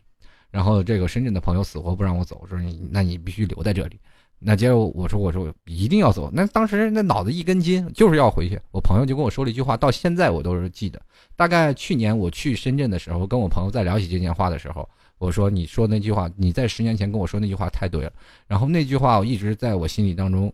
[0.51, 3.99] 然后这个深圳的朋友死活不让我走，说你那你必须留在这里。
[4.39, 6.29] 那结果我说我说一定要走。
[6.35, 8.61] 那当时那脑子一根筋，就是要回去。
[8.71, 11.01] 我朋友就跟我说了一句话，到现在我都是记得。
[11.35, 18.13] 大概去年我去深圳的时候，跟我朋友在聊起这件话的时候，我说你说那句话，你在十年前跟我说那句话太对了。
[18.47, 20.53] 然后那句话我一直在我心里当中，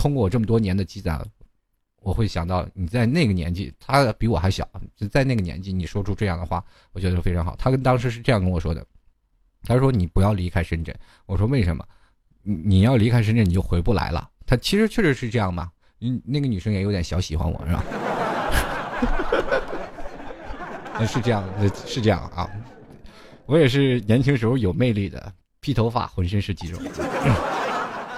[0.00, 1.22] 通过我这么多年的积攒。
[2.02, 7.54] 我会想到你在那个年纪，他比我还小，就在那个年纪，你说出这样的话，我觉得非常好。
[7.56, 8.82] 他跟当时是这样跟我说的，
[9.64, 11.84] 他说：“你不要离开深圳。”我说：“为什么？
[12.42, 15.70] 你你要离开深圳，你就回不来了。”他其实确实是这样嘛。
[16.00, 17.84] 嗯，那个女生也有点小喜欢我，是吧？
[21.06, 21.44] 是这样，
[21.86, 22.48] 是这样啊。
[23.44, 26.78] 我也是年轻时候有魅力的，披头发，浑身是肌肉。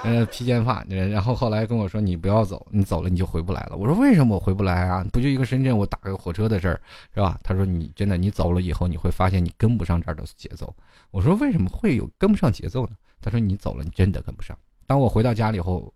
[0.03, 3.77] 呃，披肩发，然后后来跟我说你不要走，你走了你就回不来了。
[3.77, 5.05] 我说为什么我回不来啊？
[5.13, 6.81] 不就一个深圳，我打个火车的事儿，
[7.13, 7.39] 是吧？
[7.41, 10.75] 他说你真的你走了以后，你会发现你跟不上这儿的节奏。
[11.11, 12.97] 我说为什么会有跟不上节奏呢？
[13.21, 14.57] 他说你走了，你真的跟不上。
[14.85, 15.93] 当我回到家里后，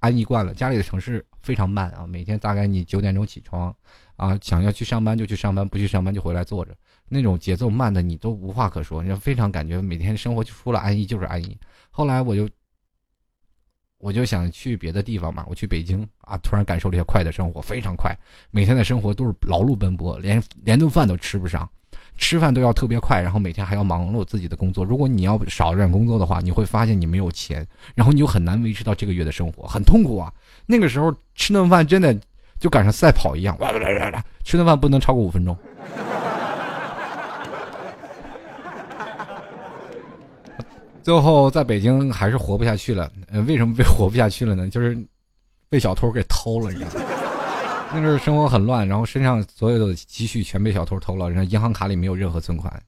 [0.00, 3.74] 安逸惯了，家里的城市非常慢啊，每天大概你九点钟起床，
[4.16, 6.76] 啊，想要去上班就去上班，不去上班就回来坐着，
[7.08, 11.58] 那种节奏慢的你都无话可说，你非常感觉每天生活就除了安逸就是安逸。
[11.90, 12.46] 后来我就。
[14.06, 18.16] 我就想去别的地方嘛，我去北京啊，突然感受了一下快的生活，非常快，
[18.52, 21.68] 每天的生活都是劳碌奔波，连连顿饭都吃不上，
[22.16, 24.84] 吃饭都要特别快，然后每天还要忙碌自己的工作。
[24.84, 27.66] 如果你要少点工作的话，你会发现你没有钱，
[27.96, 30.32] 然后你就很难维持到这个月的生活，很痛苦啊。
[30.66, 32.16] 那个时候吃顿饭真的
[32.60, 33.58] 就赶上赛跑一样，
[34.44, 35.58] 吃顿饭不能超过五分钟。
[41.06, 43.08] 最后在北京还是活不下去了，
[43.46, 44.68] 为什么被 活不下去了呢？
[44.68, 44.98] 就是
[45.68, 47.06] 被小偷给偷了，你知道吗？
[47.94, 52.82] 那时候生活很乱，然后身上所有的积蓄全被小偷偷了，然后银行卡里没有任何存款，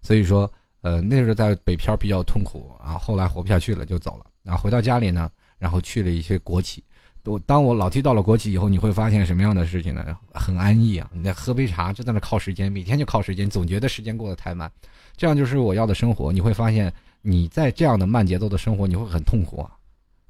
[0.00, 0.50] 所以说，
[0.80, 2.96] 呃，那时候在北漂比较痛苦啊。
[2.96, 6.82] 后来活不下去了就走了，然后回到家里呢，然后去了一些国企。
[7.26, 10.16] 我当我老提到了国企以后，你会发现什么样的事情呢？
[10.32, 14.72] 很安逸啊，你在喝杯茶就在那靠时间，每天就靠时间，总觉得时间过得太慢，
[15.18, 16.32] 这样就是我要的生活。
[16.32, 16.90] 你会发现。
[17.22, 19.70] 你在这样的慢节奏的生活，你会很痛苦啊，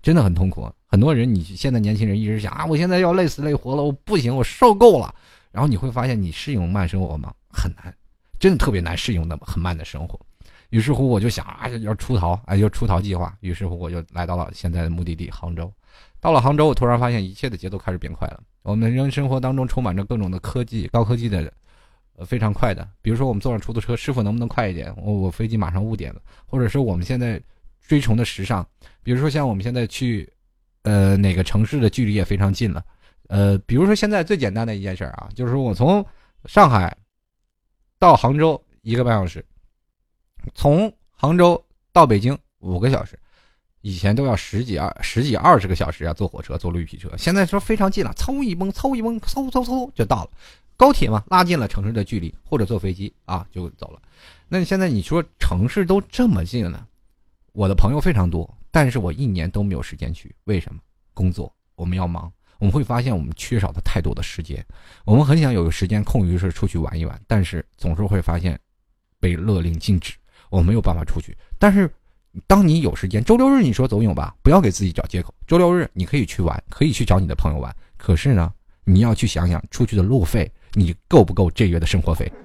[0.03, 0.71] 真的很痛苦。
[0.87, 5.15] 很多人，你现在年轻人一直想啊，我现在要累死累活了，我不行，我受够了。
[5.53, 7.33] 然后你会发现，你适应慢生活吗？
[7.51, 7.95] 很难，
[8.39, 10.19] 真的特别难适应那么很慢的生活。
[10.71, 13.37] 于是乎，我就想啊，要出逃，哎，要出逃计划。
[13.41, 15.73] 于是乎，我就来到了现在的目的地杭州。
[16.21, 18.41] 到了杭州，我突然发现一切的节奏开始变快了。
[18.63, 21.53] 我们人生活当中充满着各种的科技，高科技的。
[22.19, 24.93] 呃，非常快的，比如说我们坐上出租车，师傅能不能快一点？
[24.97, 27.41] 我我飞机马上误点了，或者是我们现在
[27.87, 28.67] 追崇的时尚，
[29.05, 30.29] 比如说像我们现在去，
[30.83, 32.85] 呃，哪个城市的距离也非常近了，
[33.29, 36.05] 呃，比如说现在最简单的一件事啊，就是说我从
[36.47, 36.93] 上海
[38.01, 39.45] 到杭州一个半小时，
[40.55, 43.17] 从杭州到北京五个小时，
[43.81, 50.31] 以前都要十几二十几二十个小时啊，坐火车坐绿皮车，现在说非常近了，嗖一蹦嗖一蹦嗖嗖嗖就到了。
[50.79, 54.01] 高铁嘛，拉近了城市的距离，或者坐飞机啊就走了。
[54.49, 56.87] 那你现在你说城市都这么近了，
[57.53, 60.81] 我的朋友非常多，但是我一年都没有时间去，为什么？
[61.15, 64.65] 工作我们要忙，我们会发现我们缺少的太多的时间，
[65.05, 68.57] 我们很想有个时间空余是出去玩一玩，但是总是会发现
[69.19, 70.15] 被勒令禁止，
[70.49, 71.37] 我没有办法出去。
[71.59, 71.93] 但是
[72.47, 80.49] 当你有时间，周六日你说走泳吧，不要给自己找借口，周六日你可以去玩，可以去找你的朋友玩，可是呢，你要去想想出去的路费。
[80.75, 82.31] 你够不够这月的生活费？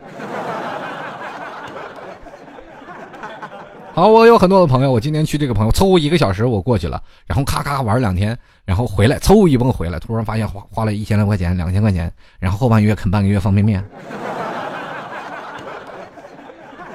[3.94, 13.84] 好，我有很多的朋友，我今天去这个朋友，凑一个小时我过去了，然后咔咔玩两天，然后回来凑一蹦回来，突然发现花花了一千来块钱，两千块钱，然后后半月啃半个月方便面。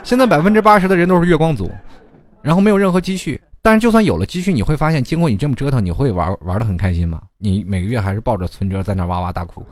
[0.02, 1.70] 现在百分之八十的人都是月光族，
[2.42, 7.20] 然后没有任何积蓄，但是就算有了积蓄，你会发现经过你这么折腾，你会玩玩的很开心吗？
[7.36, 9.64] 你每个月还是抱着存折在那哇哇大哭。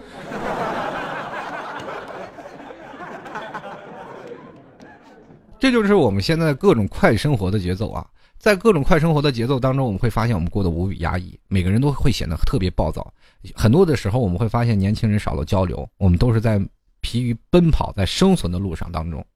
[5.66, 8.06] 这就是我们现在各种快生活的节奏啊，
[8.38, 13.12] 在各种快生活的节奏当中，我们会发现我们过得无比压抑，每个人都会显得特别暴躁。
[13.52, 16.64] 很多的时候，我们会发现年轻人少了交流，我们都是在
[17.00, 19.26] 疲于奔跑，在生存的路上当中。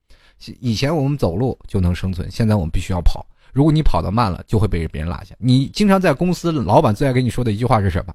[0.61, 3.27] 以前我们走路就能生存，现在我们必须要跑。
[3.53, 5.35] 如果你跑得慢了，就会被别人落下。
[5.37, 8.14] 你经常在公司，老板最爱跟你说的一句话是什么？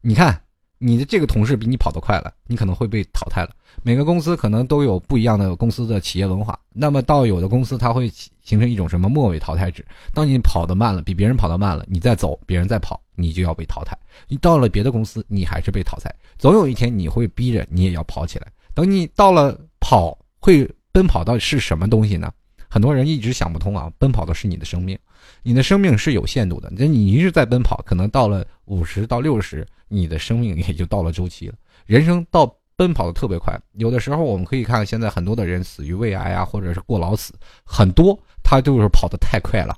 [0.00, 0.42] 你看。
[0.78, 3.50] 你的这个同事比你跑得快了，你可能会被淘汰了。
[3.82, 8.10] 每个公司可能都有不一样的公司的企业文化，那么到有的公司它会
[8.42, 9.84] 形成一种什么末尾淘汰制。
[10.14, 13.96] 当你跑得慢了，比别人跑得慢了，你再走，别人再跑，你就要被淘汰。
[14.28, 16.14] 你到了别的公司，你还是被淘汰。
[16.38, 18.46] 总有一天你会逼着你也要跑起来。
[18.74, 22.32] 等你到了跑会奔跑到是什么东西呢？
[22.70, 24.98] 很多人一直想不通啊，奔跑的是你的生命，
[25.42, 26.70] 你的生命是有限度的。
[26.76, 31.54] 那你一直在奔跑，可能到了五十到六十，你的生命也就到了周期了。
[31.86, 37.32] 人生到奔跑的特别快，有的时候我们可以看现在很多的人死于胃癌啊，或者是过劳死，
[37.64, 39.74] 很多他就是跑得太快了。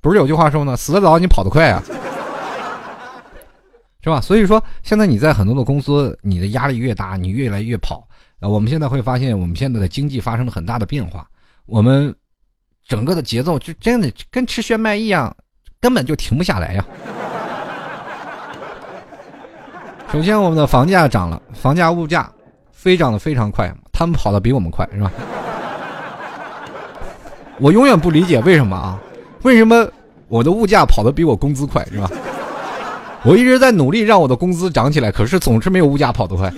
[0.00, 1.82] 不是有句话说呢，死得早你跑得快啊，
[4.00, 4.20] 是吧？
[4.20, 8.08] 所以说现在你在很多的公司，你的压力越大，你越来越跑。
[8.38, 11.28] 啊，我们现在会发现，我们现在的经济发生了很大的变化，
[11.66, 12.14] 我们
[12.86, 15.36] 整个的节奏就真的跟吃炫迈一样，
[15.80, 16.84] 根本就停不下来呀。
[20.12, 22.30] 首先，我们的房价涨了，房价物价
[22.72, 25.12] 飞涨的非常快，他们跑的比我们快，是吧？
[27.60, 28.98] 我永远不理解为什么啊？
[29.42, 29.86] 为什么
[30.28, 32.10] 我的物价跑的比我工资快，是吧？
[33.24, 36.52] 我一直在努力让我的工资涨起来，可是总是没有物价跑得快。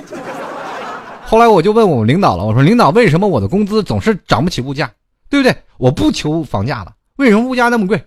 [1.25, 4.91] 后来我就问我们领导了，我说领导，为什么我的工资总是涨不起物价，
[5.29, 5.57] 对不对？
[5.79, 8.01] 我不求房价了，为什么物价那么贵？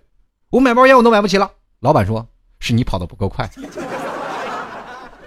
[0.53, 1.49] 我买包烟我都买不起了。
[1.79, 2.23] 老板说，
[2.59, 3.49] 是你跑的不够快，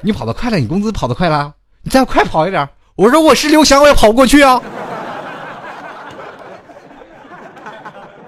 [0.01, 2.69] 你跑得快了，你工资跑得快了，你再快跑一点。
[2.95, 4.63] 我说我是刘翔，我也跑不过去啊，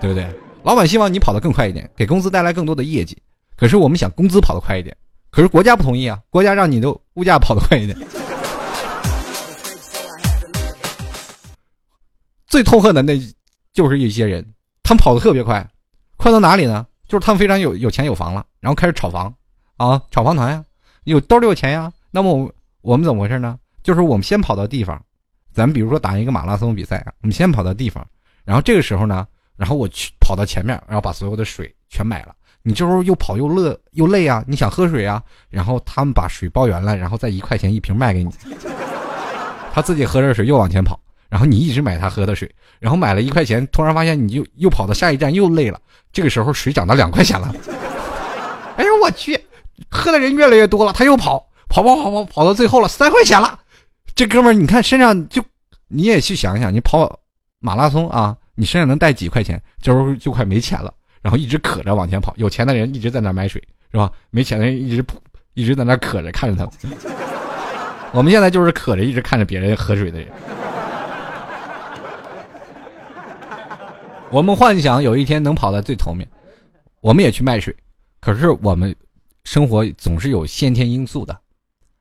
[0.01, 0.29] 对不对？
[0.65, 3.17] 老板希望你跑得更快一点，给公司带来更多的业绩。
[3.57, 4.97] 可是我们想工资跑得快一点，
[5.31, 7.97] 可是国家不同意啊，国家让你的物价跑得快一点。
[12.49, 13.17] 最痛恨的那，
[13.73, 14.45] 就是一些人，
[14.83, 15.65] 他们跑得特别快，
[16.19, 16.87] 快到哪里呢？
[17.07, 19.33] 就是他们非常有有钱有房了，然后开始炒房，
[19.79, 20.63] 啊，炒房团呀，
[21.05, 21.91] 有兜里有钱呀。
[22.11, 22.53] 那么我
[22.83, 23.59] 我们怎么回事呢？
[23.83, 25.01] 就是我们先跑到地方，
[25.55, 28.07] 咱们比如说打一个马拉松比赛啊，我们先跑到地方，
[28.45, 29.27] 然后这个时候呢，
[29.57, 32.35] 然后我去跑到前面，然后把所有的水全买了。
[32.63, 38.31] 你这时候又跑又乐又累啊，你想喝水啊，然后他们把水包圆了，然后再一块钱一瓶卖给你，
[39.73, 41.01] 他自己喝着水又往前跑。
[41.29, 45.81] 然后你一直买他喝的水，然后买了一块钱，突然发现你又又跑到下一站又累了。
[46.13, 47.55] 这个时候水涨到两块钱了，
[48.77, 49.39] 哎呦我去，
[49.91, 51.39] 喝的人越来越多了，他又跑
[51.69, 53.59] 跑跑跑跑跑到最后了三块钱了。
[54.15, 55.43] 这哥们儿，你看身上就
[55.89, 57.21] 你也去想想，你跑
[57.61, 59.61] 马拉松啊，你身上能带几块钱？
[59.83, 62.33] 这时候就快没钱了，然后一直渴着往前跑。
[62.37, 63.63] 有钱的人一直在那买水，
[63.93, 64.11] 是吧？
[64.31, 65.05] 没钱的人一直
[65.55, 66.71] 一直在那渴着看着他。
[68.13, 70.29] 我们现在就是渴着一直看着别人喝水的人。
[74.31, 76.29] 我们幻想有一天能跑在最头面，
[77.01, 77.75] 我们也去卖水，
[78.21, 78.95] 可是我们
[79.45, 81.39] 生活总是有先天因素的，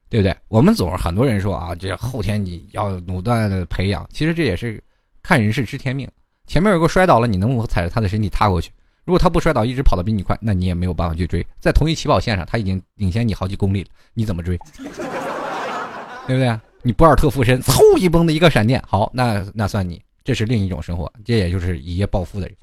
[0.09, 0.35] 对不对？
[0.49, 4.83] 我们总是很多人说啊，这后天你要不断的培养，其实这也是
[5.23, 6.07] 看人是知天命。
[6.47, 8.71] 前面有个摔倒了，你能否踩着他的身体踏过去？
[9.05, 11.45] 如果他不摔倒，一直跑得比你快，那你也没有办法去追。
[11.61, 14.57] 在同一起跑线上，他已经领先你好几公里了，你怎么追？
[16.27, 16.59] 对不对？
[16.81, 22.57] 你博尔特附身，嗖一蹦的一个闪电，好，那那算你，这是另一种生活，这也就是一夜暴富的人，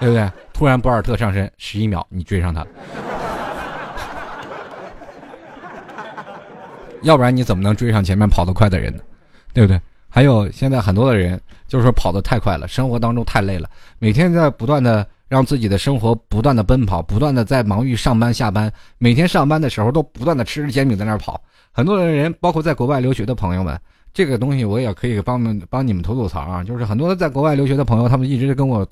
[0.00, 0.28] 对不对？
[0.52, 2.66] 突然博尔特上身，十一秒你追上他，
[7.02, 9.02] 要不然你怎么能追上前面跑得快的人呢？
[9.54, 9.80] 对不对？
[10.08, 21.40] 还有现在很多的人就是说跑得太快了，生活当中太累了，每天在不断的让自己的生活不断的奔跑，不断的在忙于上班下班，每天上班的时候都不断的吃着煎饼在那跑。
[21.70, 23.78] 很多的人，包括在国外留学的朋友们，
[24.12, 26.64] 这个东西我也可以帮们帮你们吐吐槽啊。
[26.64, 28.86] 就是很多在国外留学的朋友，他们一直跟我，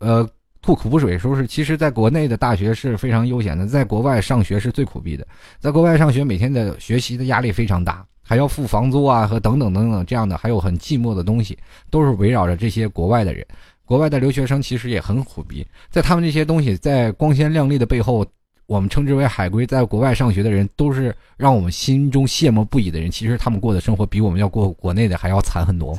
[0.00, 0.28] 呃，
[0.62, 5.26] 吐苦水，说是其实在国内的大学是非常悠闲的，在国外上学是最苦逼的。
[5.58, 11.56] 在国外上学，每天的学习的压力非常大，还要付房租啊和等等等等这样的，还有很寂寞的东西，
[11.90, 13.46] 都是围绕着这些国外的人。
[13.84, 18.26] 国外的留学生其实也很苦逼，在他们这些东西在光鲜亮丽的背后。
[18.70, 23.10] 我们称之为海归，在国外上学的人都是让我们心中羡慕不已的人。
[23.10, 25.98] 其实他们过的生活比我们要过国内的还要惨很多。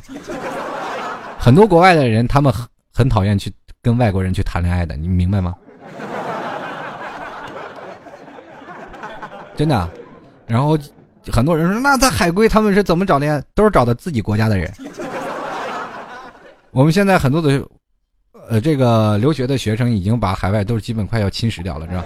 [1.38, 3.52] 很多国外的人，他们很很讨厌去
[3.82, 5.54] 跟外国人去谈恋爱的，你明白吗？
[9.54, 9.86] 真的。
[10.46, 10.78] 然后
[11.30, 13.44] 很多人说，那在海归他们是怎么找恋爱？
[13.54, 14.72] 都是找的自己国家的人。
[16.70, 17.62] 我们现在很多的，
[18.48, 22.02] 呃，这个留学的学生已经把海外都是基本快要侵蚀掉了，是吧？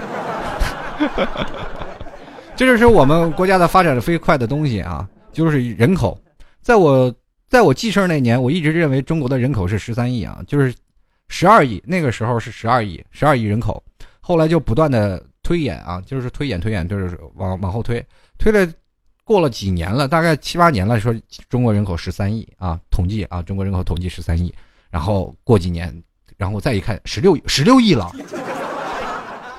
[2.57, 6.19] 这就是我们国家的发展的飞快的东西啊，就是人口。
[6.63, 7.15] 在我
[7.49, 10.75] 在我记事那年，我一直认为中国的人口是十三亿啊，就是
[11.29, 11.83] 十二亿。
[11.87, 13.83] 那个时候是十二亿，十二亿人口。
[14.21, 18.05] 后来就不断的推演啊，就是推演推演，就是往往后推，
[18.39, 18.67] 推了
[19.23, 21.15] 过了几年了，大概七八年了，说
[21.49, 24.53] 中国人口十三亿啊，统计啊，中国人口统计十三亿。
[24.91, 25.95] 然后过几年，
[26.39, 28.11] 然后再一看，十六十六亿了。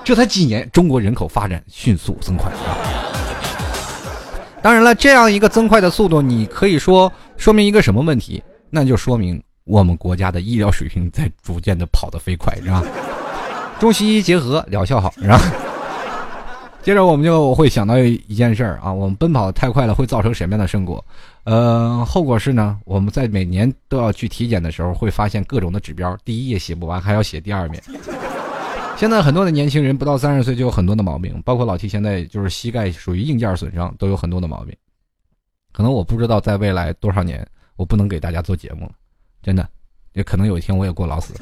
[0.08, 2.80] 这才几年，中国人口发展迅速增快啊！
[4.62, 8.42] 当然了，这样一个增快的速度，你可以说说明一个什么问题？
[8.70, 12.82] 那就说明我们国家的医疗水平在逐渐的跑得飞快，是吧？
[13.78, 15.38] 中西医结合，疗效好，是吧？
[16.82, 21.04] 接着我们就会想到一件事儿啊，我们奔跑太快了，会造成什么样的后果？
[21.44, 27.82] 呃，后果是呢，我们在每年都要去体检的时候，会发现各种的指标，第一页写不完，还要写第二面。
[28.98, 34.76] 现在很多的年轻人不到三十岁就有很多的毛病，包括老 T 现在就是膝盖属于硬件损伤，都有很多的毛病。
[35.72, 37.46] 可能我不知道在未来多少年，
[37.76, 38.92] 我不能给大家做节目了，
[39.40, 39.68] 真的，
[40.14, 41.32] 也可能有一天我也过劳死，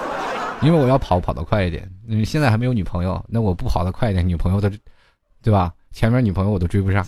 [0.64, 1.86] 因为我要跑跑得快一点。
[2.06, 4.70] 因为现在还没有女朋友，那我不跑得快一点，女朋友都，
[5.42, 5.74] 对吧？
[5.92, 7.06] 前面女朋友我都追不上。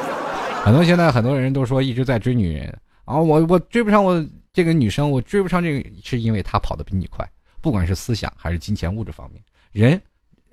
[0.62, 4.22] 很多现在很多人都说一直在追女人啊，我我追不上我
[4.52, 7.26] 这个女生，我追不上这个，是因为她跑得比你快。
[7.68, 10.00] 不管是思想还是金钱物质方面，人，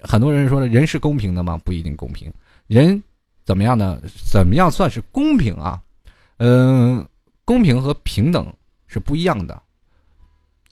[0.02, 1.58] 很多人说了，人是公平的吗？
[1.64, 2.30] 不一定公平。
[2.68, 3.02] 人
[3.46, 4.02] 怎么样呢？
[4.30, 5.82] 怎么样算是公平啊？
[6.40, 7.08] 嗯，
[7.46, 8.54] 公平和平等
[8.86, 9.64] 是不一样的。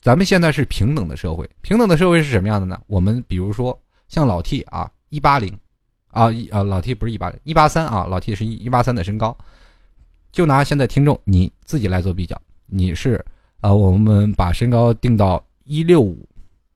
[0.01, 2.77] 咱们现在是平等的社会，平等的社会是什么样的呢？
[2.87, 5.57] 我们比如说像老 T 啊，一八零，
[6.09, 9.33] 啊一啊老 T 不是一八零，一八三啊，老 T 是一一八三的身高。
[10.33, 13.25] 就拿现在听众你自己来做比较，你是
[13.61, 15.41] 啊，我们把身高定到。
[15.65, 16.27] 一六五，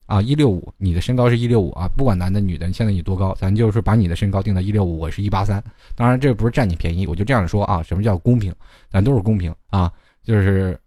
[0.07, 5.63] 啊，一六五，你的身高是一六五啊，不管男的女的，现在你多高，咱就是把你的身高定到一六五，我是一八三，
[5.95, 8.55] 当然这不是占你便宜，我就这样说啊，什么叫公平？
[8.89, 9.91] 咱都是公平啊，
[10.23, 10.79] 就是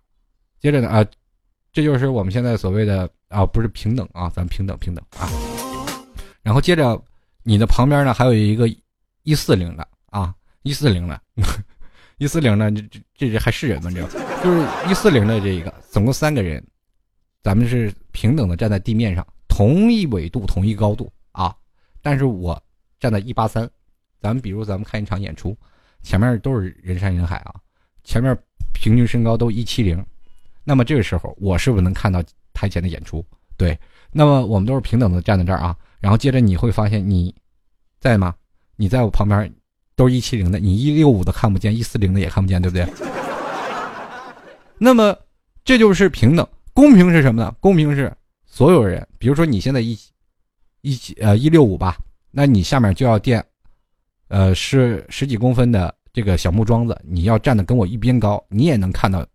[0.58, 1.04] 接着呢啊，
[1.72, 5.28] 这就是我们现在所谓的啊，不是平等啊，咱平等平等啊，
[6.42, 7.00] 然后接着
[7.42, 8.66] 你的旁边呢还有一个
[9.22, 11.20] 一四零的啊，一四零的，
[12.16, 12.82] 一四零的这
[13.14, 13.90] 这这还是人吗？
[13.92, 14.02] 这
[14.42, 16.64] 就是一四零的这一个，总共三个人。
[17.42, 21.54] 咱们是平等的站在地面上，同一纬度、同一高度啊！
[22.02, 22.60] 但是我
[22.98, 23.68] 站在一八三，
[24.20, 25.56] 咱们比如咱们看一场演出，
[26.02, 27.54] 前面都是人山人海啊，
[28.04, 28.36] 前面
[28.72, 30.04] 平均身高都一七零，
[30.64, 33.24] 那么这个时候我是不是能看到台前的演出？
[33.56, 33.78] 对，
[34.10, 37.34] 那么我们都是平等的站在这儿啊，然后接着你会发现你
[37.98, 38.34] 在吗？
[38.76, 39.52] 你在我旁边
[39.94, 42.86] 都是一七零的，你一六五的看不见，一四零的也看不见，对不对？
[44.78, 45.14] 那么
[45.62, 46.48] 这就是平等。
[46.80, 47.54] 公平是什么呢？
[47.60, 48.10] 公平是
[48.46, 49.98] 所有人，比如说你现在一，
[50.80, 51.98] 一呃一六五吧，
[52.30, 53.44] 那你下面就要垫，
[54.28, 59.26] 呃是十几公分的这个小木桩子，你要站的跟我一边高，你也能看到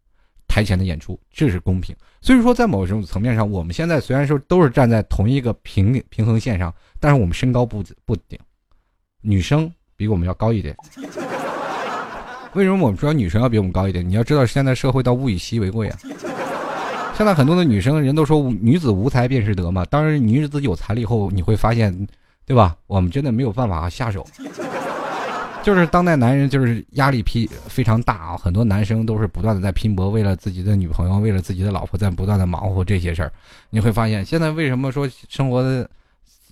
[0.48, 1.96] 台前的演出，这是公平。
[2.20, 8.40] 所以说，在某种层面上，我们现在虽然说都是站在同一个平平衡线上，但是我们身高不不顶，
[9.22, 10.76] 女生比我们要高一点。
[12.56, 14.04] 为什么我们说女生要比我们高一点？
[14.10, 16.00] 你要知道，现在社会到物以稀为贵啊。
[17.18, 22.08] 现在很多的女生人都说女子无才便是德嘛，当然女子有才了以后，你会发现，
[22.46, 22.76] 对吧？
[22.88, 24.28] 我们真的没有办法下手。
[25.64, 33.32] 就是当代男人就是压力批非常大啊，很多男生都是不断的在拼搏，为了自己的女朋友，为了自己的老婆，在不断的忙活这些事儿。
[33.70, 35.90] 你会发现，现在为什么说生活的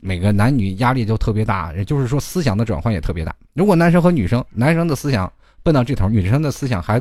[0.01, 3.35] 每个男女压力都特别大，也就是说思想的转换也特别大。
[3.53, 6.99] 如果男生和女生，男生的思想奔到这头，女生的思想还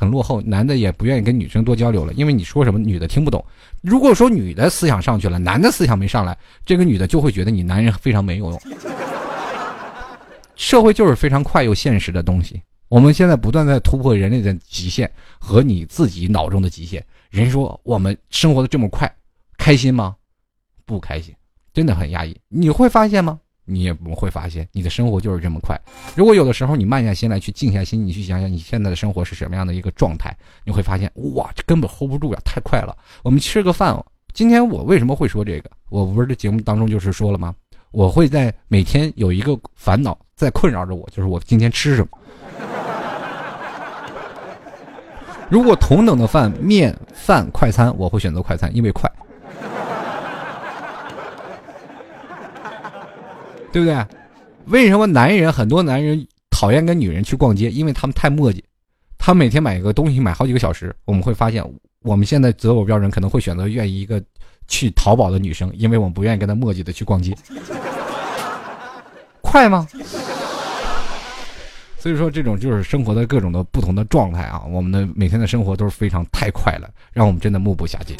[0.00, 3.44] 很落后，男的也不愿意跟女生多交流了，因为你说什么女的听不懂。
[3.82, 6.34] 如果说女的思想上去了，男的思想没上来，
[6.64, 8.58] 这个女的就会觉得你男人非常没有用。
[10.56, 17.04] 社会就是非常快又现实的东西，我们现在不断在突破人类的极限和你自己脑中的极限。
[17.28, 19.14] 人说我们生活的这么快，
[19.58, 20.16] 开心吗？
[20.86, 21.34] 不开心，
[21.74, 22.34] 真的很压抑。
[22.48, 23.38] 你会发现吗？
[23.70, 25.80] 你也不会发现，你的生活就是这么快。
[26.16, 32.96] 如果有的时候你慢下心来，去静下心，你去想想你现在的生活是什么样的一个状态，你会发现，哇，这根本 hold 不住呀，太快了。
[33.22, 33.96] 我们吃个饭，
[34.32, 35.70] 今天我为什么会说这个？
[35.88, 37.54] 我不是这节目当中就是说了吗？
[37.92, 42.08] 我会在每天有一个烦恼在困扰着我，就是我今天吃什么。
[45.48, 49.10] 如果同等的饭面饭快餐，我会选择快餐，因为快，
[53.72, 54.06] 对不对？
[54.66, 57.70] 为什么男人很多男人讨厌跟女人去逛街？
[57.70, 58.60] 因为他们太磨叽，
[59.18, 60.94] 他每天买一个东西买好几个小时。
[61.04, 61.64] 我们会发现，
[62.02, 64.22] 我们现在择偶标准可能会选择愿意一个。
[64.72, 67.36] 去淘宝的女生，因为我们不愿意跟她磨叽的去逛街，
[69.42, 69.84] 快吗？
[71.98, 78.14] 所以说，这种就是生活的各种的不同的状态啊，我们的每天的生活都是非常太快了，让我们真的目不暇接。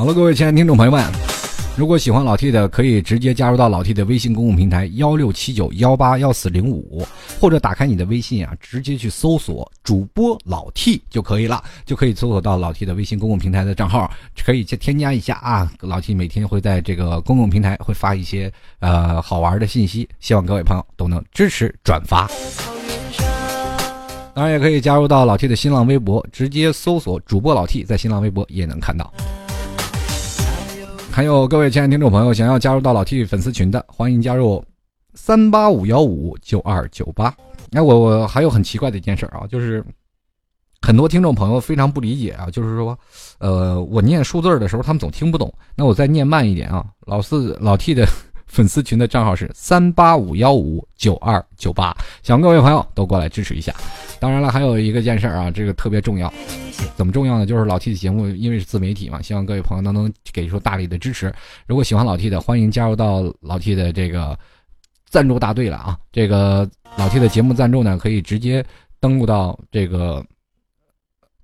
[0.00, 1.04] 好了，各位亲爱的听众朋友们。
[1.76, 7.06] 如果喜欢老 T 的，可以直接加入到老 T 的微信公共平台幺六七九幺八幺四零五，
[7.38, 14.10] 或者打开你的微信啊，直接去搜索主播老 T 就可以了，就可以搜索到老 T 的微信公共平台的账号，
[14.42, 15.70] 可以去添加一下啊。
[15.82, 22.26] 老 T 每天会在这个公共平台会发一些呃好玩的信息，希望各位朋友都能支持转发。
[24.32, 29.12] 当然也可以加入到老 T 的新浪微博，直接搜索主播老 T，在新浪微博也能看到。
[31.12, 34.64] 还有各位亲爱的听众朋友，想要加入到老 T 粉丝群的，欢迎加入
[35.14, 37.34] 三八五幺五九二九八。
[37.72, 39.84] 哎，我我还有很奇怪的一件事啊，就是
[40.80, 42.96] 很多听众朋友非常不理解啊，就是说，
[43.38, 46.86] 呃，我念数字的时候他们总听不懂，那我再念慢一点啊。
[47.06, 48.06] 老四老 T 的
[48.50, 53.72] 粉丝群的账号是三八五幺五九二九八，希望各位朋友都过来支持一下。
[54.18, 56.30] 当然了，还有一个件事啊，这个特别重要。
[56.96, 57.46] 怎么重要呢？
[57.46, 61.32] 就是老 T 的节目，因为是自媒体嘛，希望各位朋友都能给出大力的支持。
[61.66, 64.36] 如果喜欢老 T 的，欢迎加入到老 T 的这个
[65.06, 65.96] 赞助大队了啊！
[66.10, 68.64] 这个老 T 的节目赞助呢，可以直接
[68.98, 70.24] 登录到这个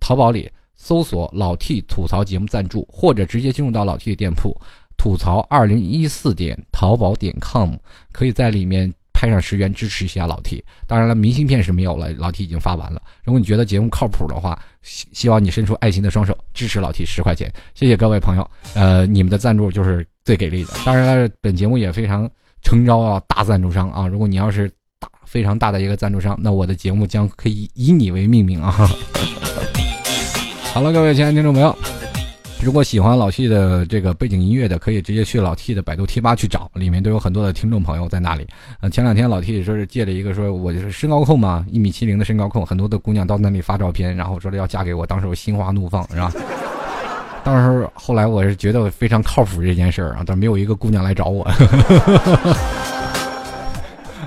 [0.01, 4.55] 淘宝里搜索“老 T 吐槽节目赞助”，或者直接进入到老 T 的店铺
[4.97, 7.75] “吐槽二零一四点淘宝点 com”，
[8.13, 8.93] 可以在里面。
[9.19, 13.01] 拍上十元支持一下老 T，当然了，明信片是没有了，老 T 已经发完了。
[13.25, 18.47] 如果你觉得节目靠谱的话，希希望你伸出爱心的双手支持老 T 十块钱，谢谢各位朋友。
[18.75, 20.75] 呃，你们的赞助就是最给力的。
[20.85, 22.31] 当然了，本节目也非常
[22.61, 24.69] 诚招啊大赞助商啊，如果你要是
[25.01, 28.71] 大非常大的一个赞助商，那我的节目将可以以你为命名啊。
[30.75, 31.96] 好了，各位亲爱的听众朋友。
[32.63, 38.47] 如果喜欢老 T 的这个背景音乐的，可以直接去老 T 的百度贴吧去找，里面都有很多的听众朋友在那里。
[38.81, 46.33] 呃，前两天老 T 说是借了一个，说我就是身高控嘛，一米七零的身高控，很多的姑娘到那里发照片，然后说要嫁给我，当时我心花怒放，是吧？
[47.45, 51.47] 当时后来我是觉得非常靠谱这件事儿啊，但没有一个姑娘来找我。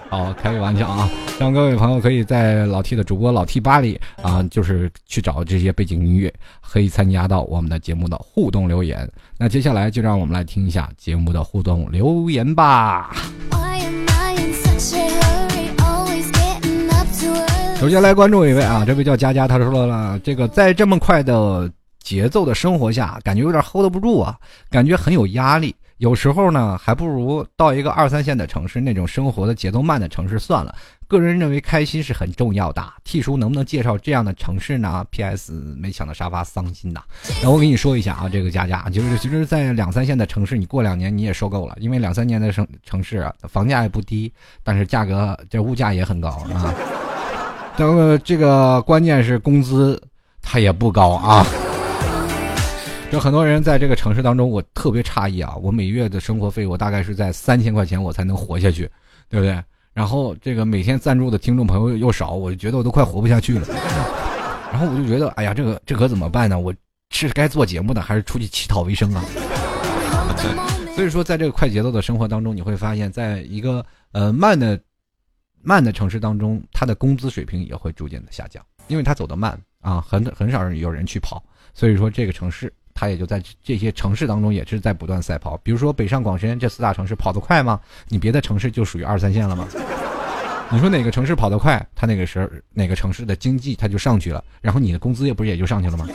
[0.09, 1.07] 好，开个玩笑啊！
[1.39, 9.07] 让各位朋友可以在老 T 的主播老 T 吧里啊，就是去找这些背景音乐，可以参加到我们的节目的互动留言。
[9.37, 13.15] 那接下来就让我们来听一下节目的互动留言吧。
[17.79, 24.35] 首先来关注一位啊，这位叫佳佳，他说了，这个在这么快的节奏的生活下，感觉有点 hold 不住啊，
[24.71, 25.75] 感觉很有压力。
[25.99, 30.73] 有时候呢，还不如到一个二三线的城市，那种生活的节奏慢的城市算了。
[31.09, 32.81] 个人认为开心是很重要的。
[33.03, 35.51] T 叔能不能介绍这样的城市呢？P.S.
[35.77, 37.01] 没抢到沙发，伤心呐。
[37.43, 44.31] 那我跟你说一下啊，这个佳佳就是其实，在两三线的城市，你过两年你也受够了，因为两三年的城城市啊，房价也不低，
[44.63, 46.73] 但是价格这物价也很高啊。
[47.75, 50.01] 等这个关键是工资
[50.41, 51.45] 它也不高啊。
[53.11, 55.55] 就很多人在这个城市当中，我特别诧异啊！
[55.63, 58.89] 我每月的生活费，我大概是在三千块钱，我才能活下去，
[59.27, 59.63] 对不对？
[59.93, 63.67] 然后这个每天赞助的听众朋友又少，我就觉得我都快活不下去了。
[64.71, 66.59] 然后我就觉得，哎呀，这个这可怎么办呢？
[66.59, 66.71] 我
[67.09, 69.25] 是该做节目呢，还是出去乞讨为生啊？
[70.95, 74.79] 所以说，在这个快节奏的生活当中，你会发现在一个呃慢的
[75.63, 81.43] 慢的城市当中，他的工资水平也会逐渐的下降，因为他走得慢啊，很很少有人去跑。
[81.73, 85.55] 所以说，这个城市他也就在这些城市当中也是在不断赛跑。
[85.63, 87.79] 比如说北上广深这四大城市跑得快吗？
[88.09, 89.65] 你别的城市就属于二三线了吗？
[90.69, 96.05] 你说哪个城市跑得快，他那个时候哪个城市的经济他就上去了，然后你的工资也不是也就上去了吗？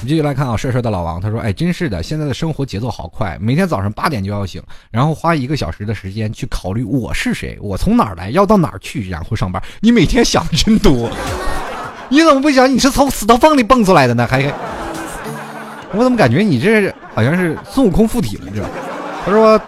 [0.00, 9.60] 你继续来看啊，帅帅的老王他说：“哎，真是的，现在的生活节奏好快，每天早上八点就要醒，然后花一个小时的时间去考虑我是谁，我从哪儿来，要到哪儿去，然后上班。
[9.80, 11.10] 你每天想的真多，
[12.10, 14.24] 你怎么不想你是从死头缝里蹦出来的呢？
[14.24, 14.40] 还，
[15.92, 18.50] 我怎么感觉你这好像是孙悟空附体了？
[18.54, 18.62] 这，
[19.24, 19.60] 他说，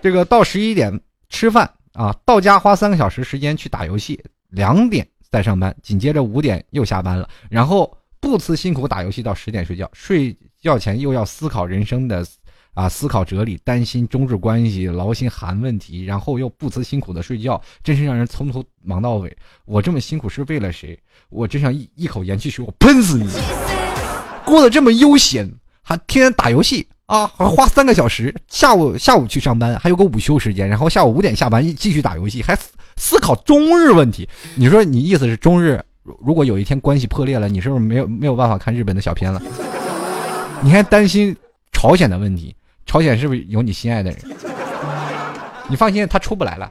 [0.00, 7.90] 这个到十一点吃饭啊，到家花三个小时时间去打游戏，两点再上班，紧接着五点又下班了，然后。”
[8.24, 12.24] 不辞辛苦打游戏到十点睡觉，睡觉前又要思考人生的，
[12.72, 19.36] 啊，思考哲理，担心中日关系，劳心寒问题，然后又不辞辛苦的睡觉，真是让人从头忙到尾。
[19.66, 20.98] 我这么辛苦是为了谁？
[21.28, 23.28] 我真想一一口盐汽水，我喷死你！
[24.42, 25.46] 过得这么悠闲，
[25.84, 32.58] 还天天打游戏啊，还花三个小时，下午下午去上班，还有个午休时间，然后下午五点下班继续打游戏，还
[32.96, 34.26] 思考中日问题。
[34.56, 35.80] 你说你意思是中日？
[36.02, 39.40] 如果有一天关系破裂了，你是不是没有没有办法看日本的小片了？
[40.62, 41.36] 你还担心
[41.72, 42.54] 朝鲜的问题？
[42.86, 44.18] 朝鲜是不是有你心爱的人？
[45.68, 46.70] 你放心，他出不来了。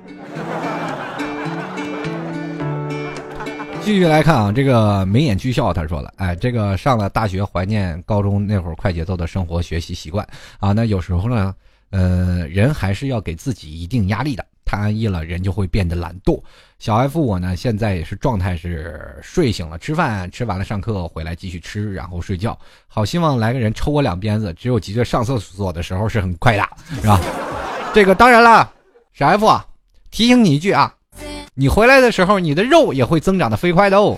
[3.85, 10.25] 继续来看啊，这个眉眼俱笑，他说了，哎，这个上了大学怀念高中那会儿快节奏的生活学习习惯
[10.57, 10.71] 啊。
[10.71, 11.53] 那有时候呢，
[11.89, 14.45] 呃，人还是要给自己一定压力的。
[14.65, 16.41] 太安逸了，人就会变得懒惰。
[16.79, 22.57] 小 F 我呢，现在也是状态是睡醒了吃饭，吃完了上课回来继续吃，然后睡觉。
[22.87, 26.67] 好希望来个人抽我两鞭子，只有急着上厕所的时候是很快的，
[27.01, 27.19] 是吧？
[27.93, 28.71] 这个当然了，
[29.13, 29.65] 小 F 啊，
[30.09, 30.95] 提醒你一句啊，
[31.55, 34.17] 你回来的时候你的肉也会增长的飞快的哦。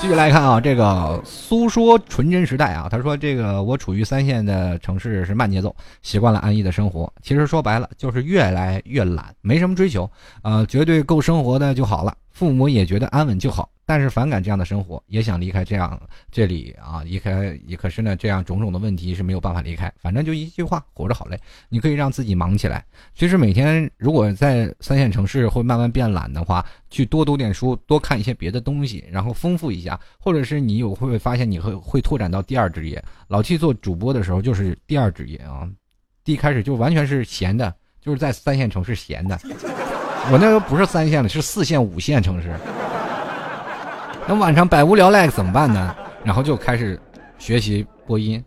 [0.00, 7.12] 继续来看啊，这个苏说纯真时代啊，他说这个我处于三线的城市是慢节奏，习惯了安逸的生活。
[7.22, 10.10] 其实说白了就是越来越懒，没什么追求，
[10.42, 12.12] 啊，绝对够生活的就好了。
[12.36, 13.70] 父母也觉得安稳就好。
[13.86, 15.98] 但是反感这样的生活，也想离开这样
[16.30, 19.90] 这里啊，离开也可是呢，这样种种的问题是没有办法离开。
[19.96, 21.40] 反正就一句话，活着好累。
[21.70, 22.84] 你可以让自己忙起来。
[23.14, 33.02] 其实每天如果在三线城市会慢慢变懒的话，去多读点书，多看一些别的东西，然后丰富一下，或者是你有会不会发现你会会拓展到第二职业？
[33.28, 35.66] 老七做主播的时候就是第二职业啊，
[36.22, 39.38] 第一开始就完全是闲的，就是在三线城市闲的。
[40.28, 42.52] 我那个不是三线的，是四线、五线城市。
[44.26, 45.94] 那晚上百无聊赖怎么办呢？
[46.24, 47.00] 然后就开始
[47.38, 48.42] 学习播音，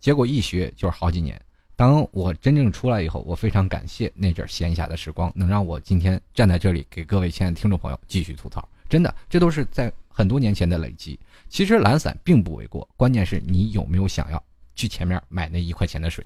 [0.00, 1.40] 结果一学就是好几年。
[1.76, 8.68] 当我真正出来以后，我非常感谢那阵闲暇的时光，能让我今天站在这里给各位亲爱的听众朋友继续吐槽。
[8.88, 11.18] 真的，这都是在很多年前的累积。
[11.48, 14.42] 其实懒散并不为过，关键是你有没有想要
[14.74, 16.24] 去前面买那一块钱的水。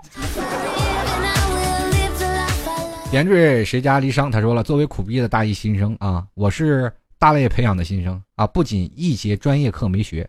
[3.17, 4.31] 点缀谁家离殇？
[4.31, 6.93] 他说了，作为苦逼的大一新生啊，我是。
[7.19, 10.29] 大类培养的新生啊，不仅一节专业课没学，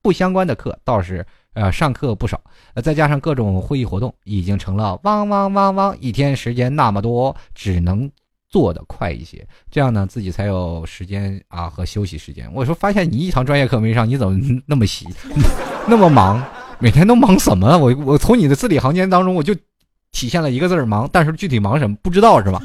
[0.00, 2.40] 不相关的课倒是呃上课不少，
[2.84, 8.08] 再加上各种会议活动，已经成了汪汪汪汪，一天时间那么多，只能
[8.48, 12.48] 做的快一些，这样呢自己才有时间啊和休息时间。
[12.54, 15.08] 我说发现你一堂专业课没上，你怎么那么细，
[15.88, 16.40] 那么忙，
[16.78, 17.76] 每天都忙什么？
[17.76, 19.52] 我我从你的字里行间当中我就
[20.12, 22.62] 体现了一个字儿忙，但是具体忙什么不知道是吧？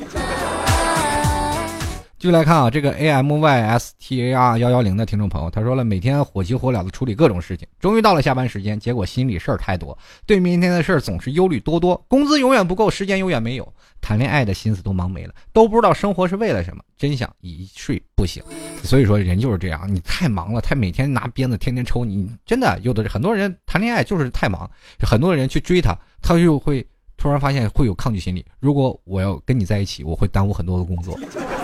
[2.18, 18.42] 就来看啊，这个 A M Y S T A R 幺幺零的听众朋友，他说了，每天火急火燎的处理各种事情，终于到了下班时间，结果心里事儿太多，对明天的事儿总是忧虑多多，工资永远不够，时间永远没有，谈恋爱的心思都忙没了，都不知道生活是为了什么，真想一睡不醒。
[18.82, 24.68] 所以说人就是这样，你太忙了，他每天拿鞭子天天抽你，真的有的很多人谈恋爱就是太忙，
[25.00, 26.84] 很多人去追他，他就会
[27.18, 28.46] 突然发现会有抗拒心理。
[28.60, 31.18] 如果我要跟你在一起，我会耽误很多的工作。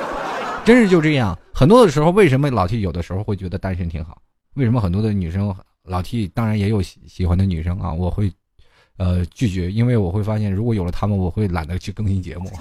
[0.63, 4.21] 真是就这样，很多的时候，为什么老 T 有的时候会觉得单身挺好？
[4.53, 8.31] 为什么很多的女生，老 T 当然也有喜欢的女生啊，我会，
[8.97, 12.51] 呃，拒绝，因为我会发现，如果有了他们，我会懒得去更新节目，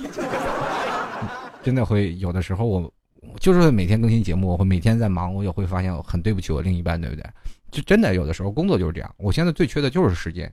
[1.62, 2.90] 真的会有的时候，我
[3.38, 7.22] 就是每天更新节目，我会每天在忙，我也会发现很对不起我另一半，对不对？
[7.70, 10.50] 就真的有的时候工作就是这样，我现在最缺的就是时间，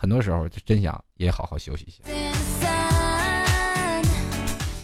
[0.00, 1.98] 很多时候就真想也好好休息一下。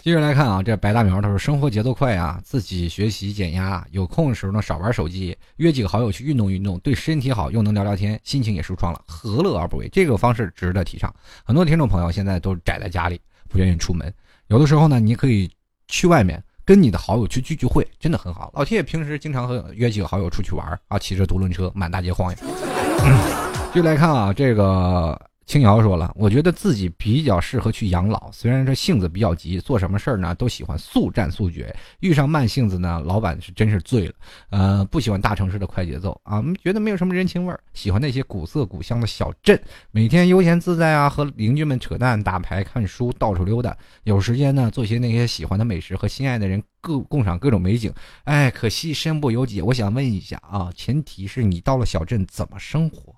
[0.03, 9.89] 接着来看啊，这白大苗他说生活节奏快啊，自己学习减压，有空的时候呢少玩手机，约几个好友去运动运动，对身体好，又能聊聊天，心情也舒畅了，何乐而不为？
[9.89, 11.11] 这个方式值得提倡。
[11.43, 14.13] 很多听众朋友现在都宅在家里，不愿意出门，
[14.49, 15.49] 有的时候呢，你可以
[15.87, 18.51] 去外面跟你的好友去聚聚会，真的很好。
[18.53, 23.46] 老铁平时经常和约几个好友出去玩啊，骑着独轮车满大街晃悠。
[23.77, 25.15] 就来看啊，这个。
[25.47, 31.73] 青瑶说了，我觉得自己比较适合去养老，虽然这性子比较急，做什么事儿呢都喜欢速战速决。
[32.01, 34.13] 遇上慢性子呢，老板是真是醉了。
[34.49, 39.57] 呃，不喜欢大城市的快节奏啊，觉得没有什么人情味儿，喜欢那些古色古香的小镇，
[39.91, 43.73] 每天悠闲自在啊，和邻居们扯淡、打牌、看书、到处溜达。
[44.03, 47.89] 有时间呢，做些那些喜欢的美食，和心爱的人各共赏各种美景。
[48.25, 49.61] 哎，可惜身不由己。
[49.61, 53.15] 我想问一下啊，前提是你到了小镇怎么生活？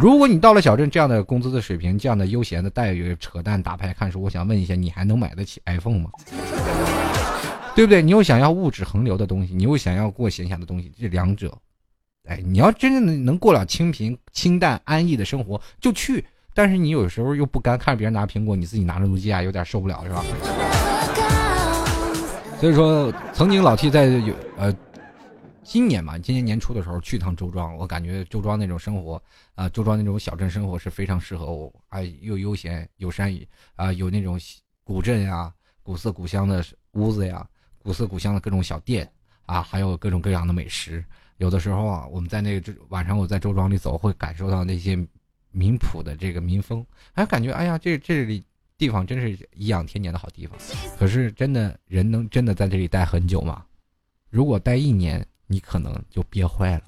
[0.00, 6.08] 如果你到了小镇，这样的工资的水平，这样的悠闲的待遇，扯淡、打牌、看书，我想问一下，你还能买得起 iPhone 吗？
[7.74, 8.00] 对不对？
[8.00, 11.52] 你又想要物质横流的东西，你又想要过闲暇的东西，这两者，
[12.28, 16.24] 哎，你要真正的能过了清贫、清淡、安逸的生活，就去。
[16.54, 20.24] 但是你有时候又不甘看着别人拿苹果，你自己拿着诺基亚，有点受不了，是吧？
[22.60, 24.72] 所以说，曾经老 T 在有呃。
[25.68, 29.22] 今年嘛，今年年初的时候去趟周庄，我感觉周庄那种生活
[29.54, 33.46] 啊，周庄那种小镇生活是非常适合我啊，又悠闲，有山野
[33.76, 34.40] 啊，有那种
[34.82, 35.52] 古镇呀、
[35.82, 37.46] 古色古香的屋子呀、
[37.82, 39.06] 古色古香的各种小店
[39.44, 41.04] 啊，还有各种各样的美食。
[41.36, 44.96] 有的时候啊，我们在那个晚上我在周庄里走，会感受到那些
[45.50, 48.42] 民朴的这个民风，还感觉哎呀，这这里
[48.78, 50.58] 地方真是颐养天年的好地方。
[50.98, 53.62] 可是真的人能真的在这里待很久吗？
[54.30, 55.22] 如果待一年。
[55.50, 56.82] 你可能就憋坏了，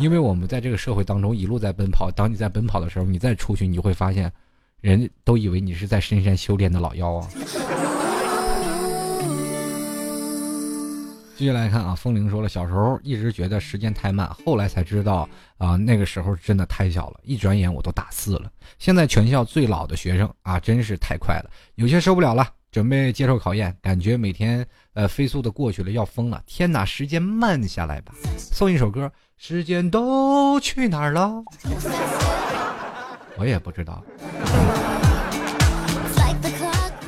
[0.00, 2.10] 因为我们在这个社会当中一路在奔跑。
[2.10, 4.32] 当你在奔跑的时候，你再出去，你就会发现，
[4.80, 7.28] 人都以为你是在深山修炼的老妖啊。
[11.36, 15.28] 继续来看啊，风铃说了，小时候一直觉得时间太慢，后来才知道
[15.58, 18.50] 啊，那个时候真的太小了，一转眼我都大四了。
[18.78, 22.48] 现在全校最老的学生啊，真是太快了，有些受不了了。
[22.70, 26.42] 准备接受考验，感觉每天呃飞速的过去了，要疯了！
[26.46, 28.14] 天哪，时间慢下来吧！
[28.36, 31.42] 送一首歌，时间都去哪儿了？
[33.38, 34.04] 我也不知道。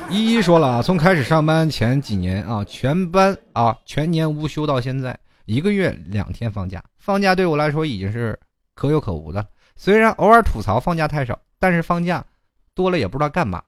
[0.09, 8.37] 依依说了啊，从开始上班前几年啊，全班啊全年无休到现在，一个月两天放假，放假对我来说已经是
[8.73, 9.45] 可有可无的。
[9.75, 12.25] 虽然偶尔吐槽放假太少，但是放假
[12.73, 13.61] 多了也不知道干嘛。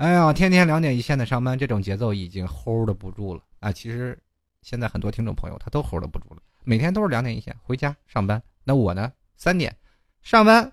[0.00, 3.70] 哎呀，天天两点一线的上班，这种节奏已经 hold 的不住了啊！
[3.70, 4.18] 其实，
[4.62, 8.42] 现在很多听众朋友他都 hold 的不住了，每天都是两点一线回家上班。
[8.64, 9.76] 那我呢，三点
[10.22, 10.72] 上班，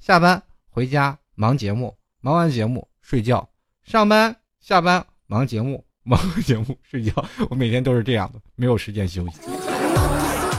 [0.00, 3.48] 下班回家忙节目，忙完节目睡觉，
[3.84, 7.24] 上班下班忙节目，忙完节目睡觉。
[7.48, 9.38] 我每天都是这样的，没有时间休息。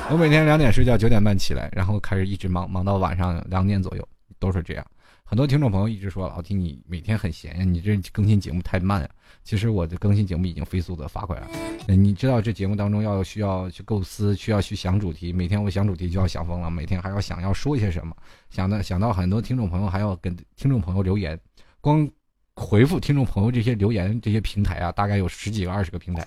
[0.10, 4.08] 我每天两点睡觉，九点半起来，然后开始一直忙，忙到晚上两点左右，
[4.40, 4.88] 都是这样。
[5.28, 9.10] 很多听众朋友一直说老听你每天很闲呀，你这更新节目太慢呀。
[9.44, 11.48] 其实我的更新节目已经飞速的发快了。
[11.88, 18.16] 你知道这节目当中要需要去构思，需要去想主题，每天我想主题就要想疯了，每天还要想要说一些什么，
[18.52, 21.40] 想到想到很多听众朋友还要跟听众朋友留言，
[21.82, 22.08] 光
[22.56, 26.26] 回复听众朋友这些留言这些平台啊，大概有十几个二十个平台，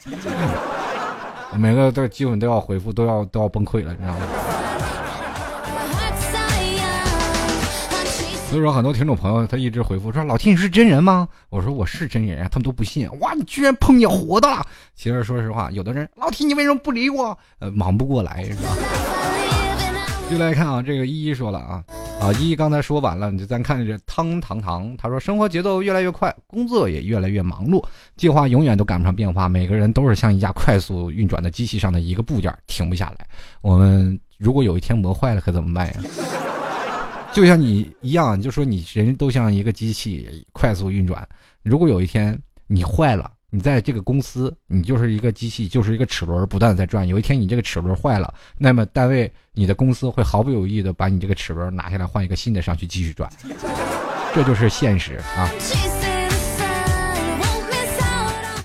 [1.56, 4.26] 每个都基本都要回复，都要都要崩溃了，你知道吗？
[8.48, 13.06] 所以说，很多听众朋友他一直回复说：“老听你是真人吗？”我说：“我是真人啊。”他们都不信。
[13.20, 14.66] 哇，你居然碰见活的了！
[14.94, 17.36] 其实说实话，有的人老听你为什么不理我？
[17.58, 18.70] 呃，忙不过来是吧？
[20.30, 21.84] 就来看啊，这个依依说了啊
[22.22, 27.84] 啊，一一刚才说完了，你就咱看这汤糖糖，他说：“生活节奏越来越快，工作也越来越忙碌，
[28.16, 29.46] 计划永远都赶不上变化。
[29.46, 33.26] 每个人都是像一架快速运转的机器上的一个部件，停不下来。
[33.60, 35.94] 我们如果有一天磨坏了，可怎么办呀？”
[37.38, 41.24] 就像你一样，就说你人都像一个机器快速运转。
[41.62, 42.36] 如果有一天
[42.66, 47.06] 你坏了，你在这个公司，你就是一个机器，就是一个齿轮，不断在转。
[47.06, 53.30] 有一天你这个齿轮坏了，那么单位、你的公司会毫不犹豫的把你这个齿轮拿下来，换一个新的上去继续转。
[54.34, 56.17] 这就是现实啊。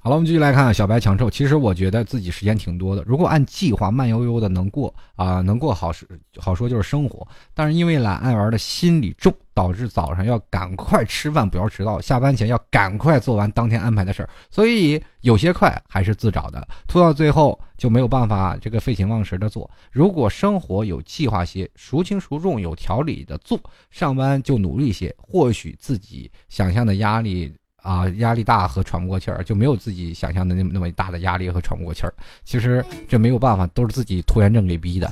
[0.06, 1.30] 好了，我们继续来看小白强臭。
[1.30, 7.26] 其实我觉得自己时间挺多的，如果按计划慢悠悠的能过啊，能过好是好说就是生活。
[7.54, 19.72] 但是因为懒爱玩的心理重，导致早上要赶快吃饭，不要迟到；下班前要赶快做完当天安排的事儿，所以有些快还是自找的，拖到最后就没有办法这个废寝忘食的做。
[19.90, 23.58] 如果生活有计划些，孰轻孰重有条理的做，
[23.90, 27.56] 上班就努力些，或许自己想象的压力。
[27.84, 32.14] 啊，压力大和喘不过气儿，就没有自己想象的那么那么大的压力和喘不过气儿。
[32.44, 35.12] 其实这没有办法，都是自己拖延症给逼的。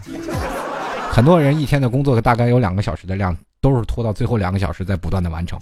[1.11, 5.59] 很多人一天的工作大概有两个小时的量，都是拖到最后两个小时在不断的完成。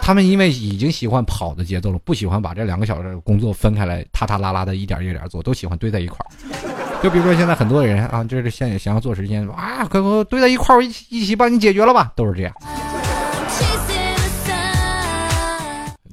[0.00, 6.26] 他们因为已经喜欢跑的节奏了，不喜欢把这两个小时工作分开来，踏踏拉拉的一点一点做，都喜欢堆在一块儿。
[7.02, 12.54] 就比如说现在很多人啊，这是现想要做时间啊，快快堆在一块儿，一起一起帮你解决了吧，都是这样。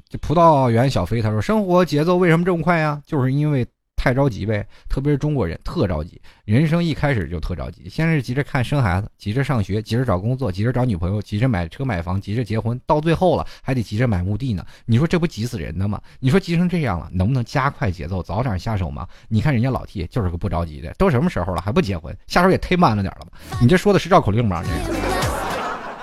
[0.08, 3.00] 这葡萄园小飞他说：“生活节奏为什么这么快呀？
[3.04, 7.88] 就是因为太着急呗，特别是中国人特着急，人生一开始就特着急。
[7.90, 14.64] 先是急着看生孩子，急着上学，急着找工作，急着找女朋友，急着买车买房，急着结婚，到最后了还得急着买墓地呢。
[14.86, 16.00] 你说这不急死人的吗？
[16.20, 19.06] 你说急成这样了，能不能加快节奏，早点下手吗？
[19.28, 23.58] 你看人家老 T 就是个不着急的，都什么时候了还不结婚，下手也忒慢了点了吧？
[23.60, 24.62] 你这说的是绕口令吗？
[24.64, 24.94] 这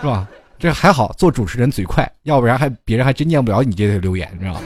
[0.01, 4.59] 是吧？”这还好，做主持人嘴快，要不然还别人还真念不了你这个留言，你知道吗？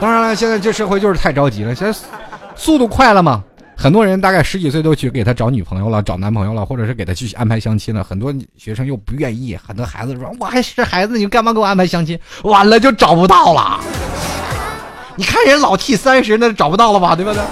[0.00, 1.98] 当然了，现在这社会就是太着急了，现在
[2.54, 3.42] 速度快了嘛。
[3.74, 8.04] 很多人大概十几岁都去给他找女朋友了，找男朋友了，或者是给他去安排相亲了。
[8.04, 13.80] 很多学生又不愿意，很多孩子说：“我还是孩子，你干嘛给我安排相亲？”完了就找不到了。
[15.16, 17.16] 你看人老 T 三十，那找不到了吧？
[17.16, 17.42] 对不对？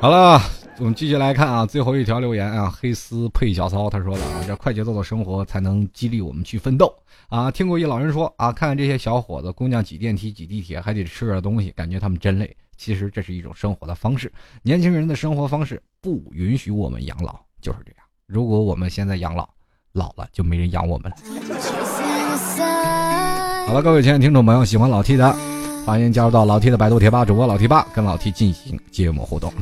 [0.00, 0.40] 好了。
[0.80, 6.90] 我们继续来看啊，最后一条留言啊，黑丝配小骚他说的啊，这快节奏的生活才能激励我们去奋斗
[7.28, 7.50] 啊。
[7.50, 12.56] 听过一老人说啊，看看这些小伙子姑娘挤电梯挤地铁还得吃点东西，感觉他们真累。
[12.78, 18.06] 其实这是一种生活的方式，年轻人的生活方式不允许我们养老，就是这样。
[18.26, 19.46] 如果我们现在养老，
[19.92, 21.16] 老了就没人养我们了。
[23.68, 25.30] 好了，各位亲爱的听众朋友，喜欢老 T 的，
[25.84, 29.52] 欢迎加入到老 T 的百度贴吧主播老 T 吧，跟老 T 进行节目互动。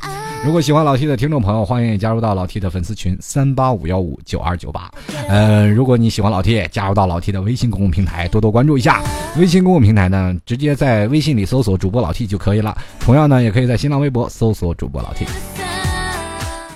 [0.45, 4.91] 如果喜欢老 T 的听众朋友，欢迎加入到老 T 的粉丝群三八五幺五九二九八。
[5.29, 9.03] 呃，如果你喜欢老 T，加入到老 T 的微信公共平台，多多关注一下。
[9.37, 12.77] 微信公共平台呢，直接在微信里搜索主播老 T 就可以了。
[13.01, 15.27] 同样呢，也可以在新浪微博搜索主播老 T。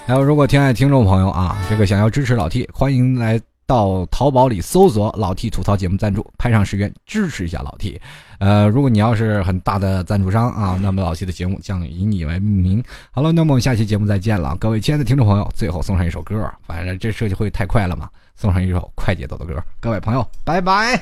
[0.06, 3.40] 还有，如果亲爱的听众朋友啊，这个想要支持老 T，欢迎来。
[3.72, 7.98] 到淘宝里搜索“老 T 吐槽节目赞助”，拍上十元支持一下老 T。
[8.38, 12.84] 呃，如果你要是很大的赞助商啊，那么老 T 的节目将以你为名。
[13.10, 15.50] 好了，那么我们下期节目再见了，各位亲爱的听众朋友。
[15.54, 19.54] 最后送上一首歌，反正这设计会太快了嘛，送上一首快节奏的歌。
[19.80, 21.00] 各位朋友，拜拜。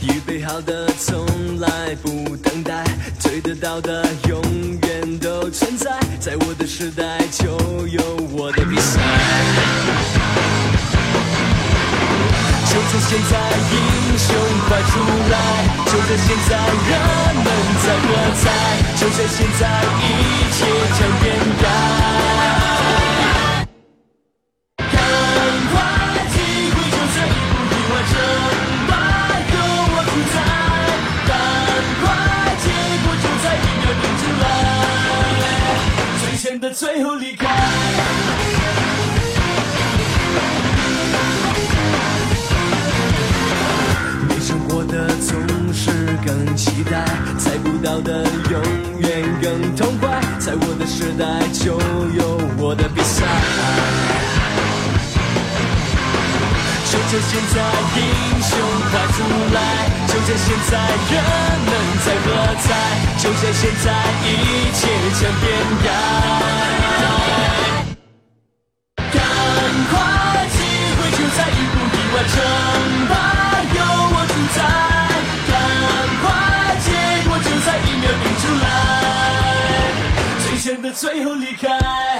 [0.00, 1.26] 预备好的从
[1.58, 2.84] 来不等待，
[3.18, 4.42] 追得到的永
[4.82, 7.46] 远都存在，在我的时代就
[7.88, 9.00] 有我的比赛。
[12.70, 13.34] 就在现在，
[13.72, 14.28] 英雄
[14.68, 14.92] 快出
[15.30, 15.34] 来！
[15.86, 16.56] 就在现在，
[16.88, 16.90] 人
[17.34, 17.46] 们
[17.82, 18.08] 在喝
[18.40, 18.42] 彩！
[18.96, 19.62] 就在现在，
[20.00, 20.04] 一
[20.52, 20.58] 切
[20.96, 21.24] 将变
[21.60, 22.69] 改。
[36.60, 37.48] 的最后离开。
[44.28, 45.90] 没生活的总是
[46.24, 47.04] 更期待，
[47.38, 50.20] 猜不到的永远更痛快。
[50.38, 51.78] 在我的时代就
[52.18, 53.69] 有我的比赛。
[57.10, 57.54] 就在现在，
[57.96, 58.00] 英
[58.40, 58.56] 雄
[58.88, 59.18] 快出
[59.52, 59.58] 来！
[60.06, 60.78] 就在现在，
[61.10, 61.18] 人
[61.66, 61.68] 们
[62.06, 62.30] 在喝
[62.60, 62.64] 彩！
[63.18, 63.90] 就在现在，
[64.22, 64.78] 一切
[65.18, 65.44] 将变
[65.82, 65.86] 改。
[69.10, 69.18] 赶
[69.90, 69.92] 快，
[70.52, 70.56] 机
[70.94, 72.32] 会就在一步一完成
[73.08, 73.12] 吧，
[73.74, 73.78] 有
[74.12, 74.58] 我主宰。
[75.50, 75.52] 赶
[76.22, 76.24] 快，
[76.84, 76.86] 结
[77.28, 78.64] 果就在一秒定出来，
[80.44, 82.19] 最险的最后离开。